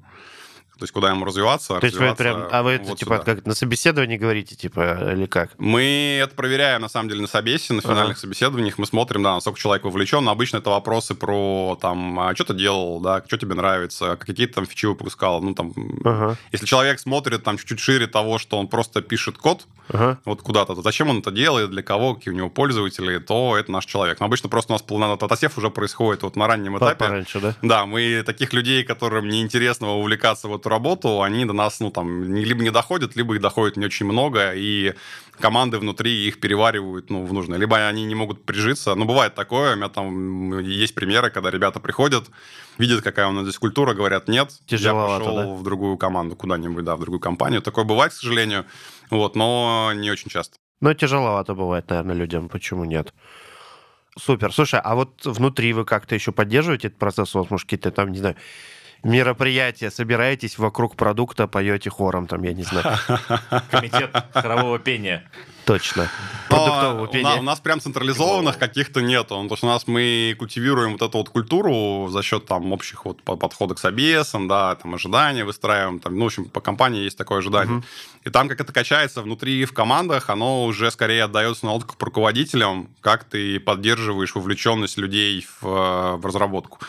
[0.81, 1.79] то есть куда ему развиваться.
[1.79, 3.35] То есть вы прям, а вы это вот типа сюда.
[3.35, 5.51] как на собеседовании говорите, типа, или как?
[5.59, 8.21] Мы это проверяем, на самом деле, на собесе, на финальных ага.
[8.21, 8.79] собеседованиях.
[8.79, 10.23] Мы смотрим, да, насколько человек вовлечен.
[10.23, 14.47] Но обычно это вопросы про, там, а что ты делал, да, что тебе нравится, какие
[14.47, 15.39] там фичи выпускал.
[15.43, 15.71] Ну, там,
[16.03, 16.35] ага.
[16.51, 20.17] если человек смотрит там чуть-чуть шире того, что он просто пишет код, ага.
[20.25, 23.71] вот куда-то, то зачем он это делает, для кого, какие у него пользователи, то это
[23.71, 24.19] наш человек.
[24.19, 27.05] Но обычно просто у нас полнототосев уже происходит вот на раннем этапе.
[27.05, 27.55] Пораньше, да?
[27.61, 32.33] Да, мы таких людей, которым неинтересно увлекаться в эту работу, они до нас, ну, там,
[32.33, 34.95] либо не доходят, либо их доходит не очень много, и
[35.39, 37.59] команды внутри их переваривают, ну, в нужное.
[37.59, 38.95] Либо они не могут прижиться.
[38.95, 42.31] Ну, бывает такое, у меня там есть примеры, когда ребята приходят,
[42.79, 45.47] видят, какая у нас здесь культура, говорят, нет, Тяжеловато, я пошел да?
[45.53, 47.61] в другую команду куда-нибудь, да, в другую компанию.
[47.61, 48.65] Такое бывает, к сожалению,
[49.09, 50.57] вот, но не очень часто.
[50.79, 52.49] Но тяжеловато бывает, наверное, людям.
[52.49, 53.13] Почему нет?
[54.17, 54.51] Супер.
[54.51, 57.33] Слушай, а вот внутри вы как-то еще поддерживаете этот процесс?
[57.33, 58.35] Вот, может, какие-то там, не знаю,
[59.03, 62.97] мероприятие, собираетесь вокруг продукта, поете хором, там, я не знаю.
[63.71, 65.23] Комитет хорового пения.
[65.65, 66.09] Точно.
[66.49, 67.25] Продуктового пения.
[67.25, 69.41] У нас, у нас прям централизованных каких-то нету.
[69.41, 73.05] Ну, то есть у нас мы культивируем вот эту вот культуру за счет там общих
[73.05, 77.17] вот подходов с ABS, да, там ожидания выстраиваем, там, ну, в общем, по компании есть
[77.17, 77.77] такое ожидание.
[77.77, 77.85] Угу.
[78.25, 82.89] И там, как это качается внутри в командах, оно уже скорее отдается на лодку руководителям,
[83.01, 86.79] как ты поддерживаешь вовлеченность людей в, в разработку.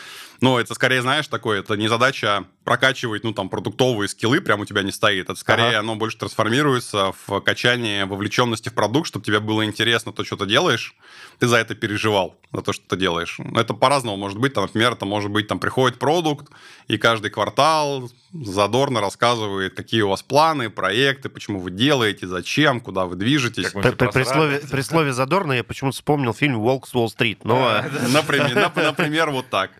[0.43, 4.65] Но это скорее, знаешь, такое, это не задача прокачивать, ну, там, продуктовые скиллы прям у
[4.65, 5.29] тебя не стоит.
[5.29, 5.79] Это скорее Ага.
[5.79, 10.45] оно больше трансформируется в качание вовлеченности в продукт, чтобы тебе было интересно то, что ты
[10.45, 10.95] делаешь,
[11.39, 13.37] ты за это переживал, за то, что ты делаешь.
[13.55, 14.53] Это по-разному может быть.
[14.53, 16.51] Там, например, это может быть, там, приходит продукт,
[16.89, 23.05] и каждый квартал задорно рассказывает, какие у вас планы, проекты, почему вы делаете, зачем, куда
[23.05, 23.71] вы движетесь.
[23.71, 27.45] При, при- слове, при слове задорно я почему-то вспомнил фильм «Волк с Уолл-стрит».
[27.45, 29.71] Но Например, нап- например, вот так.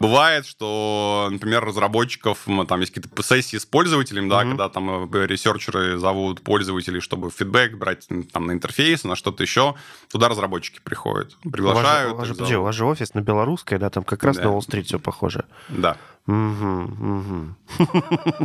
[0.00, 4.48] Бывает, что, например, разработчиков, там есть какие-то сессии с пользователем, да, Мгм.
[4.52, 9.74] когда там э, ресерчеры зовут пользователей, чтобы фидбэк брать там на интерфейс, на что-то еще.
[10.10, 12.12] Туда разработчики приходят, у вас, же, приглашают.
[12.12, 14.44] у вас же- подожди, у вас же офис на Белорусской, да, там как раз Да.
[14.44, 15.44] на Уолл-стрит все похоже.
[15.68, 15.98] Да,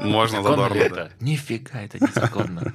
[0.04, 0.76] Можно задорно.
[0.76, 1.12] это?
[1.20, 2.74] Нифига, это незаконно.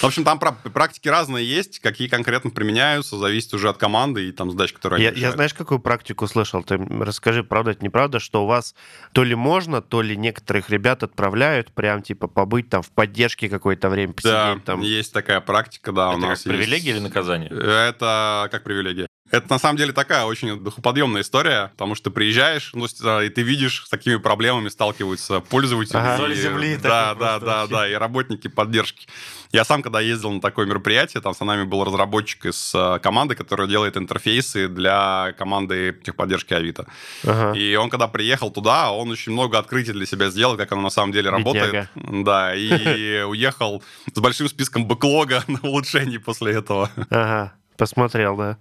[0.00, 4.32] В общем, там пра- практики разные есть, какие конкретно применяются, зависит уже от команды и
[4.32, 6.62] там задач, которые Я, они я знаешь, какую практику слышал?
[6.62, 8.74] Ты расскажи, правда это неправда, что у вас
[9.12, 13.90] то ли можно, то ли некоторых ребят отправляют прям типа побыть там в поддержке какое-то
[13.90, 14.80] время, посидеть Да, там.
[14.80, 16.96] есть такая практика, да, у Это нас как привилегия есть.
[16.98, 17.50] или наказание?
[17.50, 19.06] Это как привилегия.
[19.30, 23.28] Это на самом деле такая очень духоподъемная история, потому что ты приезжаешь, ну, а, и
[23.28, 25.96] ты видишь, с какими проблемами сталкиваются пользователи.
[25.96, 26.28] Ага.
[26.28, 27.74] и- земли Да, да, да, вообще.
[27.74, 29.06] да, и работники поддержки.
[29.52, 33.34] Я сам, когда ездил на такое мероприятие, там с нами был разработчик из э, команды,
[33.34, 36.86] которая делает интерфейсы для команды техподдержки Авито.
[37.24, 37.58] Ага.
[37.58, 40.90] И он, когда приехал туда, он очень много открытий для себя сделал, как оно на
[40.90, 41.88] самом деле работает.
[41.94, 46.90] Да, и уехал с большим списком бэклога на улучшений после этого.
[47.10, 48.58] Ага, посмотрел, да.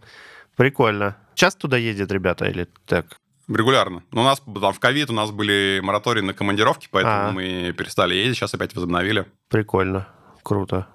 [0.56, 1.18] Прикольно.
[1.36, 3.18] Часто туда ездят ребята или так?
[3.47, 4.03] Регулярно.
[4.12, 7.32] Ну, У нас там в ковид у нас были моратории на командировки, поэтому А.
[7.32, 9.26] мы перестали ездить, сейчас опять возобновили.
[9.49, 10.08] Прикольно.
[10.43, 10.88] Круто.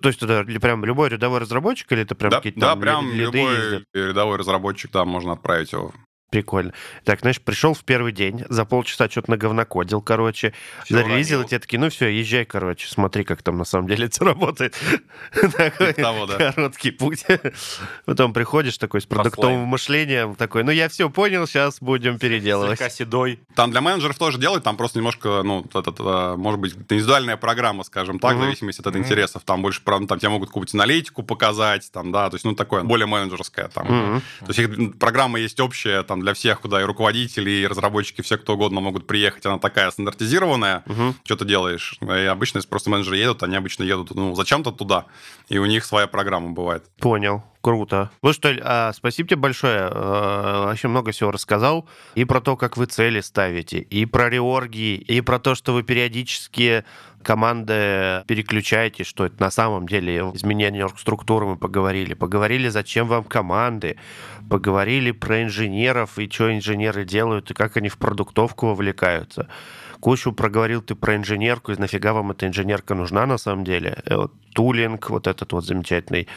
[0.00, 3.18] То есть ли- прям любой рядовой разработчик или это прям да, какие-то да, прям ли-
[3.24, 3.84] лиды любой ездят?
[3.94, 5.92] рядовой разработчик, да, можно отправить его.
[6.34, 6.72] Прикольно.
[7.04, 10.52] Так, знаешь, пришел в первый день, за полчаса что-то наговнокодил, короче,
[10.84, 14.06] Всё зарелизил, и тебе такие, ну все, езжай, короче, смотри, как там на самом деле
[14.06, 14.76] это работает.
[15.32, 16.50] Такой Типа того, да.
[16.52, 17.24] короткий путь.
[18.04, 22.78] Потом приходишь такой с продуктовым мышлением, такой, ну я все понял, сейчас будем переделывать.
[22.78, 23.38] Слегка седой.
[23.54, 27.84] Там для менеджеров тоже делать, там просто немножко, ну, этот, э, может быть, индивидуальная программа,
[27.84, 29.44] скажем так, в зависимости от интересов.
[29.44, 32.82] Там больше, про- там тебе могут какую-нибудь аналитику показать, там, да, то есть, ну, такое,
[32.82, 34.20] более менеджерское там.
[34.40, 38.38] То есть их программа есть общая там для всех, куда и руководители, и разработчики, все
[38.38, 39.46] кто угодно могут приехать.
[39.46, 40.82] Она такая стандартизированная.
[40.86, 41.14] Мгм.
[41.22, 41.96] Что ты делаешь?
[42.00, 45.04] И обычно, просто менеджеры едут, они обычно едут, ну, зачем-то туда.
[45.48, 46.84] И у них своя программа бывает.
[46.98, 47.44] Понял.
[47.60, 48.10] Круто.
[48.22, 49.88] Ну что, а, спасибо тебе большое.
[49.90, 51.88] Э, Вообще много всего рассказал.
[52.14, 55.82] И про то, как вы цели ставите, и про реорги, и про то, что вы
[55.82, 56.84] периодически
[57.24, 62.14] команды переключаете, что это на самом деле изменение структуры мы поговорили.
[62.14, 63.96] Поговорили, зачем вам команды.
[64.48, 69.48] Поговорили про инженеров, и что инженеры делают, и как они в продуктовку вовлекаются.
[70.00, 74.02] Кучу проговорил ты про инженерку, и нафига вам эта инженерка нужна на самом деле.
[74.04, 76.28] Э, вот Тулинг, вот этот вот замечательный,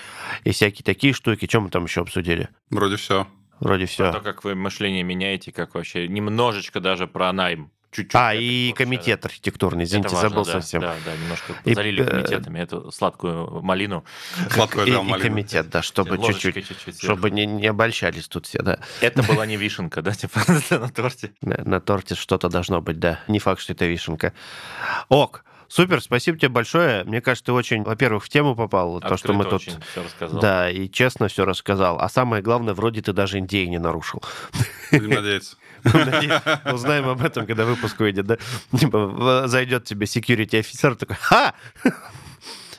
[0.46, 1.48] и всякие такие штуки.
[1.48, 2.48] Чем мы там еще обсудили?
[2.70, 3.28] Вроде все.
[3.60, 4.12] Вроде все.
[4.12, 7.72] То, как вы мышление меняете, как вообще немножечко даже про найм.
[7.92, 8.16] Чуть-чуть.
[8.16, 9.84] А, и вообще, комитет архитектурный, да.
[9.86, 10.82] извините, важно, забыл да, совсем.
[10.82, 14.04] Да, да, немножко И, залили э, комитетами эту сладкую малину.
[14.52, 15.30] Сладкое И, взял и малину.
[15.30, 16.66] комитет, да, чтобы чуть-чуть
[17.02, 18.80] чтобы не, не обольщались тут все, да.
[19.02, 21.32] Это была не вишенка, да, типа на торте.
[21.42, 23.22] На, на торте что-то должно быть, да.
[23.28, 24.34] Не факт, что это вишенка.
[25.10, 27.04] Ок, супер, спасибо тебе большое.
[27.04, 29.62] Мне кажется, ты очень, во-первых, в тему попал, то, что мы тут...
[29.62, 30.40] все рассказал.
[30.40, 32.00] Да, и честно все рассказал.
[32.00, 34.22] А самое главное, вроде ты даже NDA не нарушил.
[34.92, 35.58] Будем надеяться.
[36.74, 38.38] Узнаем об этом, когда выпуск выйдет, да?
[38.78, 41.54] Типа, зайдет тебе security офицер такой, ха!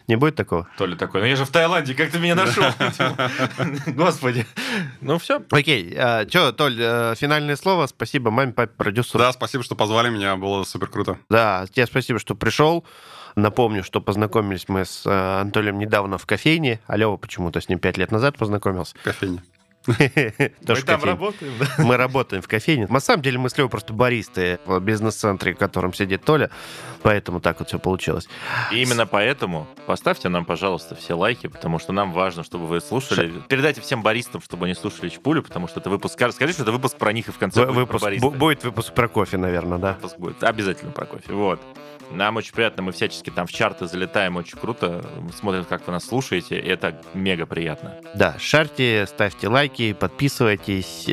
[0.08, 0.66] Не будет такого?
[0.78, 2.64] То ли такой, ну я же в Таиланде, как ты меня нашел?
[3.86, 4.46] Господи.
[5.02, 5.42] Ну все.
[5.50, 5.92] Окей,
[6.28, 7.86] что, Толь, э, финальное слово.
[7.86, 9.18] Спасибо маме, папе, продюсеру.
[9.18, 11.18] Да, спасибо, что позвали меня, было супер круто.
[11.28, 12.86] Да, тебе спасибо, что пришел.
[13.36, 16.80] Напомню, что познакомились мы с э, Анатолием недавно в кофейне.
[16.86, 18.96] А почему-то с ним пять лет назад познакомился.
[19.04, 19.42] Кофейня.
[20.68, 21.66] Мы там работаем, да?
[21.84, 22.86] Мы работаем в кофейне.
[22.88, 26.50] На самом деле мы с Левой просто баристы в бизнес-центре, в котором сидит Толя.
[27.02, 28.28] Поэтому так вот все получилось.
[28.72, 33.32] И именно поэтому поставьте нам, пожалуйста, все лайки, потому что нам важно, чтобы вы слушали.
[33.48, 36.14] Передайте всем баристам, чтобы они слушали Чпулю, потому что это выпуск...
[36.32, 38.26] Скажи, что это выпуск про них и в конце будет про Выпуск, бариста.
[38.26, 39.92] бу- будет выпуск про кофе, наверное, да.
[39.94, 40.42] Выпуск будет.
[40.44, 41.32] Обязательно про кофе.
[41.32, 41.60] Вот.
[42.10, 45.04] Нам очень приятно, мы всячески там в чарты залетаем, очень круто.
[45.38, 47.96] Смотрим, как вы нас слушаете, и это мега приятно.
[48.14, 51.04] Да, шарьте, ставьте лайки, подписывайтесь.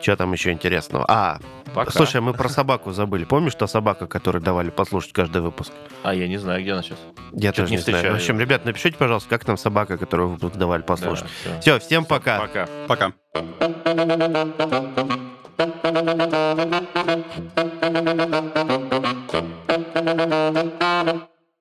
[0.00, 1.04] что там еще интересного?
[1.08, 1.38] А,
[1.74, 1.90] Пока.
[1.90, 3.24] слушай, мы про собаку забыли.
[3.24, 5.72] Помнишь, та собака, которую давали послушать каждый выпуск?
[6.02, 6.98] А я не знаю, где она сейчас.
[7.32, 8.12] Я Чё-то тоже не не знаю.
[8.12, 11.26] В общем, ребят, напишите, пожалуйста, как там собака, которую выпуск давали послушать.
[11.44, 11.60] Да, всё.
[11.60, 12.40] Все, всем пока.
[12.40, 12.68] Пока.
[12.88, 13.12] Пока.
[15.58, 15.84] Thank
[21.22, 21.28] you.